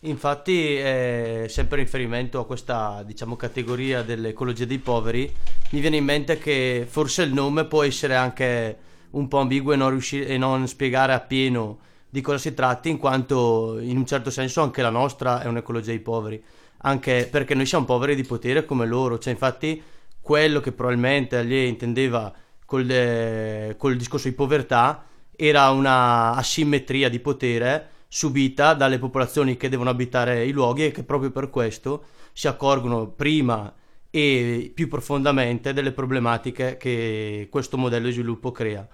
Infatti, 0.00 0.76
eh, 0.76 1.46
sempre 1.48 1.78
in 1.78 1.84
riferimento 1.84 2.38
a 2.38 2.44
questa 2.44 3.02
diciamo, 3.06 3.36
categoria 3.36 4.02
dell'ecologia 4.02 4.66
dei 4.66 4.78
poveri, 4.78 5.32
mi 5.70 5.80
viene 5.80 5.96
in 5.96 6.04
mente 6.04 6.36
che 6.36 6.84
forse 6.86 7.22
il 7.22 7.32
nome 7.32 7.64
può 7.64 7.82
essere 7.82 8.14
anche 8.14 8.78
un 9.10 9.28
po' 9.28 9.38
ambiguo 9.38 9.72
e 9.72 9.76
non, 9.76 9.90
riuscire, 9.90 10.26
e 10.26 10.36
non 10.36 10.66
spiegare 10.68 11.14
appieno 11.14 11.78
di 12.10 12.20
cosa 12.20 12.36
si 12.38 12.52
tratti, 12.52 12.90
in 12.90 12.98
quanto 12.98 13.78
in 13.80 13.96
un 13.96 14.04
certo 14.04 14.30
senso 14.30 14.60
anche 14.60 14.82
la 14.82 14.90
nostra 14.90 15.40
è 15.40 15.46
un'ecologia 15.46 15.90
dei 15.90 16.00
poveri 16.00 16.42
anche 16.86 17.28
perché 17.30 17.54
noi 17.54 17.66
siamo 17.66 17.84
poveri 17.84 18.14
di 18.14 18.24
potere 18.24 18.64
come 18.64 18.86
loro, 18.86 19.18
cioè 19.18 19.32
infatti 19.32 19.82
quello 20.20 20.60
che 20.60 20.72
probabilmente 20.72 21.36
Allier 21.36 21.66
intendeva 21.66 22.32
col, 22.64 22.88
eh, 22.90 23.74
col 23.76 23.96
discorso 23.96 24.28
di 24.28 24.34
povertà 24.34 25.04
era 25.36 25.70
una 25.70 26.32
asimmetria 26.34 27.08
di 27.08 27.20
potere 27.20 27.88
subita 28.08 28.74
dalle 28.74 28.98
popolazioni 28.98 29.56
che 29.56 29.68
devono 29.68 29.90
abitare 29.90 30.44
i 30.44 30.52
luoghi 30.52 30.86
e 30.86 30.90
che 30.92 31.02
proprio 31.02 31.30
per 31.30 31.50
questo 31.50 32.04
si 32.32 32.46
accorgono 32.48 33.08
prima 33.08 33.72
e 34.10 34.70
più 34.72 34.88
profondamente 34.88 35.72
delle 35.72 35.92
problematiche 35.92 36.76
che 36.76 37.48
questo 37.50 37.76
modello 37.76 38.06
di 38.06 38.12
sviluppo 38.12 38.52
crea. 38.52 38.86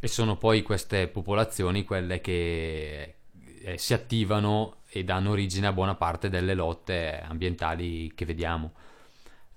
E 0.00 0.06
sono 0.06 0.36
poi 0.36 0.62
queste 0.62 1.08
popolazioni 1.08 1.84
quelle 1.84 2.20
che 2.20 3.14
eh, 3.62 3.76
si 3.76 3.92
attivano 3.92 4.77
e 4.90 5.04
danno 5.04 5.30
origine 5.30 5.66
a 5.66 5.72
buona 5.72 5.94
parte 5.94 6.28
delle 6.28 6.54
lotte 6.54 7.22
ambientali 7.26 8.12
che 8.14 8.24
vediamo. 8.24 8.72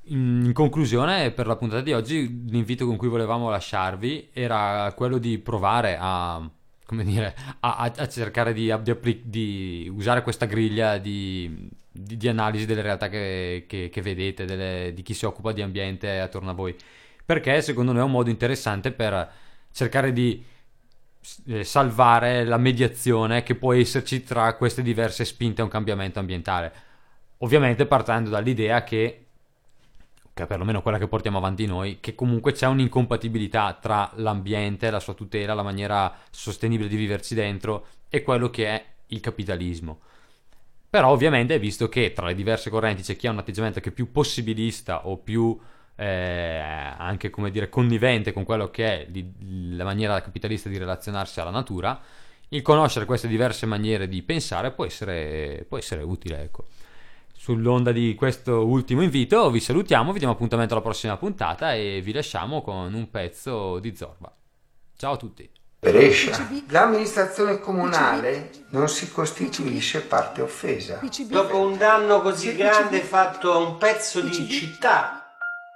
In, 0.05 0.51
conclusione, 0.53 1.31
per 1.31 1.47
la 1.47 1.55
puntata 1.55 1.81
di 1.81 1.93
oggi, 1.93 2.45
l'invito 2.49 2.85
con 2.85 2.97
cui 2.97 3.07
volevamo 3.07 3.49
lasciarvi 3.49 4.29
era 4.33 4.91
quello 4.95 5.17
di 5.19 5.37
provare 5.37 5.97
a, 5.99 6.49
dire, 6.89 7.35
a, 7.59 7.91
a 7.95 8.07
cercare 8.07 8.51
di, 8.51 8.73
di, 8.81 9.21
di, 9.23 9.91
usare 9.93 10.23
questa 10.23 10.47
griglia 10.47 10.97
di, 10.97 11.69
di 11.91 12.27
analisi 12.27 12.65
delle 12.65 12.81
realtà 12.81 13.09
che, 13.09 13.65
che, 13.67 13.89
che 13.89 14.01
vedete, 14.01 14.45
delle, 14.45 14.91
di 14.93 15.01
chi 15.03 15.13
si 15.13 15.25
occupa 15.25 15.51
di 15.51 15.61
ambiente 15.61 16.19
attorno 16.19 16.49
a 16.49 16.53
voi. 16.53 16.75
Perché 17.23 17.61
secondo 17.61 17.91
noi 17.91 18.01
è 18.01 18.05
un 18.05 18.11
modo 18.11 18.29
interessante 18.29 18.91
per 18.91 19.31
cercare 19.71 20.11
di 20.11 20.43
salvare 21.61 22.43
la 22.43 22.57
mediazione 22.57 23.43
che 23.43 23.55
può 23.55 23.73
esserci 23.73 24.23
tra 24.23 24.55
queste 24.55 24.81
diverse 24.81 25.25
spinte 25.25 25.61
a 25.61 25.63
un 25.63 25.69
cambiamento 25.69 26.19
ambientale. 26.19 26.73
Ovviamente 27.39 27.85
partendo 27.85 28.29
dall'idea 28.29 28.83
che, 28.83 29.25
che 30.33 30.45
perlomeno 30.45 30.81
quella 30.81 30.97
che 30.97 31.07
portiamo 31.07 31.37
avanti 31.37 31.65
noi, 31.65 31.99
che 31.99 32.15
comunque 32.15 32.51
c'è 32.51 32.67
un'incompatibilità 32.67 33.77
tra 33.79 34.11
l'ambiente, 34.15 34.89
la 34.89 34.99
sua 34.99 35.13
tutela, 35.13 35.53
la 35.53 35.63
maniera 35.63 36.15
sostenibile 36.29 36.89
di 36.89 36.95
viverci 36.95 37.35
dentro 37.35 37.87
e 38.09 38.23
quello 38.23 38.49
che 38.49 38.67
è 38.67 38.85
il 39.07 39.19
capitalismo. 39.19 39.99
Però 40.89 41.09
ovviamente 41.09 41.57
visto 41.57 41.87
che 41.87 42.11
tra 42.11 42.25
le 42.25 42.35
diverse 42.35 42.69
correnti 42.69 43.01
c'è 43.01 43.15
chi 43.15 43.27
ha 43.27 43.31
un 43.31 43.37
atteggiamento 43.37 43.79
che 43.79 43.89
è 43.89 43.93
più 43.93 44.11
possibilista 44.11 45.07
o 45.07 45.17
più 45.17 45.57
eh, 45.95 46.61
anche 46.97 47.29
come 47.29 47.51
dire 47.51 47.69
connivente 47.69 48.33
con 48.33 48.43
quello 48.43 48.69
che 48.69 48.85
è 48.85 49.07
li, 49.09 49.75
la 49.75 49.83
maniera 49.83 50.19
capitalista 50.21 50.69
di 50.69 50.77
relazionarsi 50.77 51.39
alla 51.39 51.51
natura, 51.51 51.99
il 52.49 52.61
conoscere 52.61 53.05
queste 53.05 53.27
diverse 53.27 53.65
maniere 53.65 54.07
di 54.07 54.21
pensare 54.23 54.71
può 54.71 54.85
essere, 54.85 55.65
può 55.67 55.77
essere 55.77 56.03
utile. 56.03 56.41
Ecco. 56.41 56.65
Sull'onda 57.35 57.91
di 57.91 58.13
questo 58.13 58.65
ultimo 58.65 59.01
invito 59.01 59.49
vi 59.49 59.59
salutiamo, 59.59 60.11
vi 60.11 60.19
diamo 60.19 60.33
appuntamento 60.33 60.73
alla 60.73 60.83
prossima 60.83 61.17
puntata 61.17 61.73
e 61.73 62.01
vi 62.03 62.13
lasciamo 62.13 62.61
con 62.61 62.93
un 62.93 63.09
pezzo 63.09 63.79
di 63.79 63.95
Zorba. 63.95 64.31
Ciao 64.95 65.13
a 65.13 65.17
tutti! 65.17 65.49
Brescia. 65.81 66.47
L'amministrazione 66.67 67.59
comunale 67.59 68.51
non 68.69 68.87
si 68.87 69.11
costituisce 69.11 70.01
parte 70.01 70.41
offesa. 70.41 70.99
Dopo 71.27 71.57
un 71.57 71.75
danno 71.75 72.21
così 72.21 72.55
grande 72.55 72.99
fatto 72.99 73.51
a 73.51 73.57
un 73.57 73.77
pezzo 73.77 74.21
di 74.21 74.47
città, 74.47 75.20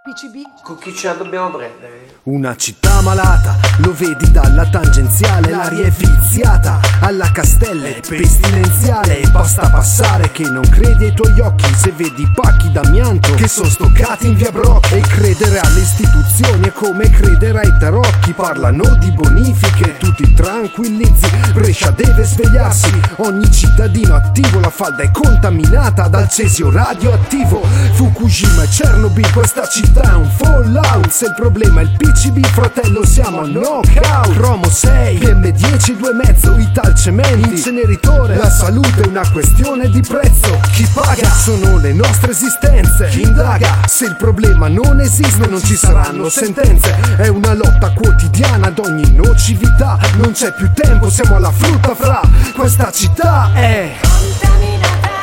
PCB. 0.05 0.61
Con 0.61 0.77
chi 0.77 0.93
ce 0.93 1.07
la 1.07 1.13
dobbiamo 1.13 1.49
prendere? 1.49 2.19
Una 2.25 2.55
città 2.55 3.01
malata, 3.01 3.57
lo 3.79 3.91
vedi 3.91 4.29
dalla 4.29 4.67
tangenziale, 4.67 5.49
l'aria 5.49 5.87
è 5.87 5.89
viziata, 5.89 6.79
alla 6.99 7.31
castella 7.31 7.87
è 7.87 8.01
pestilenziale, 8.07 9.21
e 9.21 9.27
basta 9.29 9.67
passare 9.67 10.29
che 10.31 10.47
non 10.47 10.61
credi 10.69 11.05
ai 11.05 11.13
tuoi 11.15 11.39
occhi 11.39 11.73
se 11.73 11.91
vedi 11.91 12.29
pacchi 12.35 12.71
d'amianto 12.71 13.33
che 13.33 13.47
sono 13.47 13.67
stoccati 13.67 14.27
in 14.27 14.35
via 14.35 14.51
Brocchi 14.51 14.93
e 14.93 15.01
credere 15.01 15.57
alle 15.57 15.79
istituzioni 15.79 16.67
è 16.67 16.71
come 16.71 17.09
credere 17.09 17.61
ai 17.61 17.75
tarocchi, 17.79 18.33
parlano 18.33 18.95
di 18.97 19.11
bonifiche, 19.11 19.97
tu 19.97 20.13
ti 20.13 20.31
tranquillizzi, 20.33 21.29
Brescia 21.51 21.89
deve 21.89 22.23
svegliarsi, 22.23 22.93
ogni 23.17 23.49
cittadino 23.51 24.13
attivo, 24.13 24.59
la 24.59 24.69
falda 24.69 25.01
è 25.01 25.09
contaminata 25.09 26.07
dal 26.07 26.29
cesio 26.29 26.69
radioattivo, 26.69 27.61
Fukushima 27.93 28.63
e 28.63 28.67
Chernobyl, 28.67 29.31
questa 29.33 29.67
città 29.67 29.93
è 30.01 30.13
un 30.13 30.29
fallout 30.29 31.09
Se 31.09 31.25
il 31.25 31.33
problema 31.35 31.81
è 31.81 31.83
il 31.83 31.91
PCB 31.97 32.45
fratello 32.45 33.05
siamo 33.05 33.41
a 33.41 33.45
knockout. 33.45 34.33
Cromo 34.33 34.69
6, 34.69 35.17
PM10 35.17 35.97
2,5 35.97 36.59
Ital 36.59 36.95
cementi, 36.95 37.49
inceneritore 37.49 38.35
La 38.35 38.49
salute 38.49 39.01
è 39.01 39.07
una 39.07 39.29
questione 39.29 39.89
di 39.89 40.01
prezzo. 40.01 40.59
Chi 40.71 40.87
paga? 40.93 41.29
Sono 41.29 41.77
le 41.77 41.93
nostre 41.93 42.31
esistenze. 42.31 43.07
Chi 43.07 43.21
indaga? 43.21 43.79
Se 43.85 44.05
il 44.05 44.15
problema 44.15 44.67
non 44.67 44.99
esiste 44.99 45.47
Non 45.47 45.61
ci 45.61 45.75
saranno 45.75 46.29
sentenze. 46.29 46.95
È 47.17 47.27
una 47.27 47.53
lotta 47.53 47.91
quotidiana 47.91 48.67
ad 48.67 48.79
ogni 48.79 49.11
nocività. 49.11 49.97
Non 50.17 50.31
c'è 50.31 50.53
più 50.53 50.71
tempo 50.73 51.09
siamo 51.09 51.35
alla 51.35 51.51
frutta 51.51 51.95
fra. 51.95 52.21
Questa 52.55 52.91
città 52.91 53.51
è 53.53 53.95
Contaminata. 54.01 55.14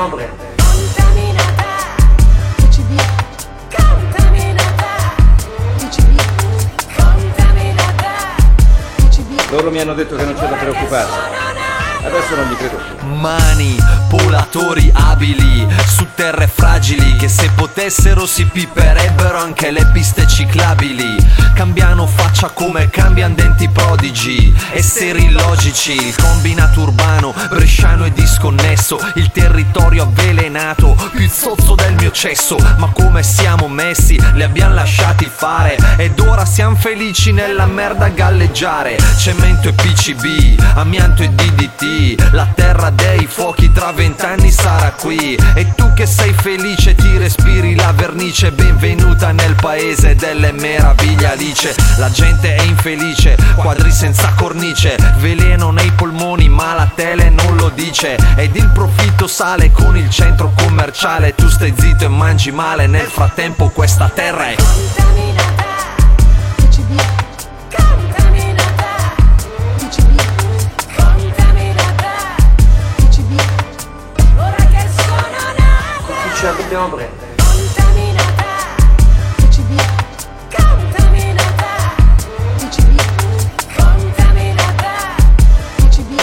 Dobbiamo 0.00 0.16
prendere? 0.16 0.48
Loro 9.50 9.70
mi 9.72 9.80
hanno 9.80 9.94
detto 9.94 10.14
che 10.14 10.24
non 10.24 10.34
c'è 10.34 10.48
da 10.48 10.56
preoccuparsi. 10.56 11.59
Adesso 12.02 12.34
non 12.34 12.50
gli 12.50 12.56
credo 12.56 12.76
più. 12.76 13.06
Mani, 13.06 13.76
polatori 14.08 14.90
abili 14.94 15.66
su 15.86 16.06
terre 16.14 16.46
fragili 16.46 17.16
che 17.16 17.28
se 17.28 17.50
potessero 17.54 18.26
si 18.26 18.44
piperebbero 18.44 19.38
anche 19.38 19.70
le 19.70 19.86
piste 19.92 20.26
ciclabili. 20.26 21.16
Cambiano 21.54 22.06
faccia 22.06 22.48
come 22.48 22.88
cambiano 22.88 23.34
denti 23.34 23.68
prodigi, 23.68 24.54
esseri 24.72 25.24
illogici, 25.24 25.92
il 25.92 26.16
combinato 26.16 26.80
urbano, 26.80 27.34
bresciano 27.50 28.06
e 28.06 28.12
disconnesso, 28.12 28.98
il 29.16 29.30
territorio 29.30 30.04
avvelenato, 30.04 30.96
più 31.14 31.28
zozzo 31.28 31.74
del 31.74 31.94
mio 31.94 32.10
cesso, 32.10 32.56
ma 32.78 32.88
come 32.92 33.22
siamo 33.22 33.68
messi, 33.68 34.18
li 34.34 34.42
abbiamo 34.42 34.74
lasciati 34.74 35.30
fare 35.30 35.76
ed 35.96 36.18
ora 36.20 36.46
siamo 36.46 36.76
felici 36.76 37.32
nella 37.32 37.66
merda 37.66 38.08
galleggiare. 38.08 38.96
Cemento 39.18 39.68
e 39.68 39.72
PCB, 39.72 40.62
amianto 40.76 41.22
e 41.22 41.28
DDT, 41.28 41.89
la 42.32 42.46
terra 42.54 42.90
dei 42.90 43.26
fuochi 43.26 43.70
tra 43.72 43.92
vent'anni 43.92 44.50
sarà 44.50 44.92
qui. 44.92 45.38
E 45.54 45.74
tu 45.74 45.92
che 45.94 46.06
sei 46.06 46.32
felice 46.32 46.94
ti 46.94 47.16
respiri 47.18 47.74
la 47.74 47.92
vernice, 47.92 48.52
benvenuta 48.52 49.32
nel 49.32 49.54
paese 49.54 50.14
delle 50.14 50.52
meraviglie 50.52 51.30
Alice. 51.30 51.74
La 51.98 52.10
gente 52.10 52.54
è 52.54 52.62
infelice, 52.62 53.36
quadri 53.56 53.90
senza 53.90 54.32
cornice, 54.36 54.96
veleno 55.18 55.70
nei 55.70 55.90
polmoni 55.92 56.48
ma 56.48 56.74
la 56.74 56.90
tele 56.94 57.30
non 57.30 57.56
lo 57.56 57.70
dice. 57.70 58.16
Ed 58.36 58.56
il 58.56 58.70
profitto 58.72 59.26
sale 59.26 59.70
con 59.70 59.96
il 59.96 60.10
centro 60.10 60.52
commerciale, 60.56 61.34
tu 61.34 61.48
stai 61.48 61.74
zitto 61.76 62.04
e 62.04 62.08
mangi 62.08 62.50
male, 62.50 62.86
nel 62.86 63.06
frattempo 63.06 63.68
questa 63.70 64.08
terra 64.08 64.48
è 64.48 64.54
Contaminata. 64.54 65.70
Dobbiamo 76.70 76.94
prendere? 76.94 77.28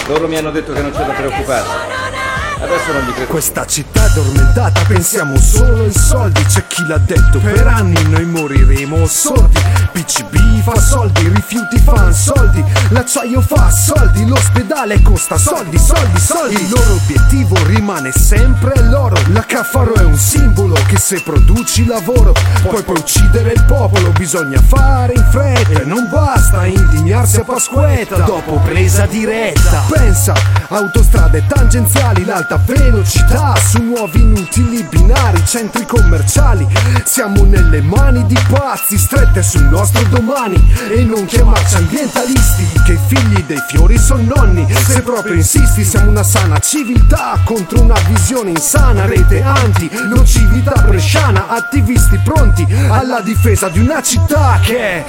Loro 0.08 0.28
mi 0.30 0.38
hanno 0.38 0.52
detto 0.52 0.72
che 0.72 0.82
non 0.82 0.92
c'è 0.92 1.04
da 1.04 1.12
preoccuparsi. 1.12 2.17
Adesso 2.60 2.92
non 2.92 3.02
gli 3.04 3.12
credo. 3.12 3.32
Questa 3.32 3.66
città 3.66 4.04
addormentata 4.04 4.82
pensiamo 4.88 5.38
solo 5.38 5.84
ai 5.84 5.94
soldi. 5.94 6.44
C'è 6.44 6.66
chi 6.68 6.86
l'ha 6.88 6.98
detto 6.98 7.40
per 7.40 7.68
anni 7.68 8.02
noi 8.10 8.26
moriremo 8.26 9.06
sordi. 9.06 9.60
PCB 9.92 10.62
fa 10.64 10.80
soldi, 10.80 11.28
rifiuti 11.30 11.78
fan 11.80 12.14
soldi. 12.14 12.64
L'acciaio 12.90 13.42
fa 13.42 13.70
soldi, 13.70 14.26
l'ospedale 14.26 15.02
costa 15.02 15.38
soldi, 15.38 15.78
soldi, 15.78 16.20
soldi. 16.20 16.56
Il 16.56 16.70
loro 16.70 16.94
obiettivo 16.94 17.56
rimane 17.66 18.12
sempre 18.12 18.82
l'oro. 18.84 19.16
La 19.28 19.46
Caffaro 19.46 19.94
è 19.94 20.04
un 20.04 20.18
simbolo 20.18 20.76
che 20.88 20.98
se 20.98 21.22
produci 21.22 21.86
lavoro 21.86 22.34
Poi 22.64 22.82
puoi 22.84 22.98
uccidere 22.98 23.54
il 23.54 23.64
popolo, 23.66 24.12
bisogna 24.12 24.62
fare 24.62 25.14
in 25.14 25.26
fretta 25.30 25.82
E 25.82 25.86
non 25.86 26.08
basta 26.10 26.66
indignarsi 26.66 27.38
a 27.38 27.44
Pasquetta. 27.44 28.18
Dopo 28.18 28.60
presa 28.66 29.06
diretta 29.06 29.84
Pensa, 29.90 30.34
autostrade 30.70 31.46
tangenziali, 31.48 32.26
l'alto 32.26 32.47
alta 32.48 32.60
velocità 32.66 33.56
su 33.58 33.82
nuovi 33.82 34.22
inutili 34.22 34.82
binari, 34.84 35.44
centri 35.46 35.86
commerciali. 35.86 36.66
Siamo 37.04 37.44
nelle 37.44 37.82
mani 37.82 38.26
di 38.26 38.38
pazzi, 38.50 38.98
strette 38.98 39.44
sul 39.44 39.64
nostro 39.64 40.02
domani. 40.08 40.56
E 40.90 41.04
non 41.04 41.26
chiamarci 41.26 41.76
ambientalisti, 41.76 42.66
che 42.86 42.98
figli 43.08 43.44
dei 43.44 43.62
fiori 43.68 43.98
sono 43.98 44.24
nonni. 44.24 44.66
Se 44.74 45.02
proprio 45.02 45.34
insisti, 45.34 45.84
siamo 45.84 46.10
una 46.10 46.24
sana 46.24 46.58
civiltà 46.60 47.38
contro 47.44 47.82
una 47.82 48.00
visione 48.08 48.52
insana, 48.52 49.06
rete 49.06 49.42
anti, 49.42 49.90
nocività 50.08 50.82
bresciana, 50.88 51.50
attivisti 51.50 52.18
pronti 52.24 52.66
alla 52.90 53.20
difesa 53.20 53.68
di 53.68 53.80
una 53.80 54.02
città 54.02 54.60
che 54.64 54.80
è 54.80 55.06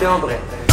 dobbiamo 0.00 0.24
prendere? 0.24 0.68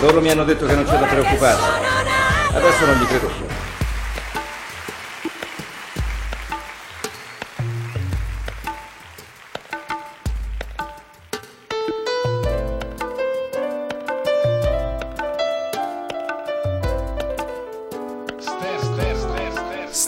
Loro 0.00 0.22
mi 0.22 0.30
hanno 0.30 0.44
detto 0.44 0.64
che 0.64 0.74
non 0.74 0.84
c'è 0.84 0.98
da 0.98 1.04
preoccuparsi. 1.04 1.62
Adesso 2.54 2.86
non 2.86 2.96
gli 2.96 3.04
credo 3.04 3.26
più. 3.26 3.49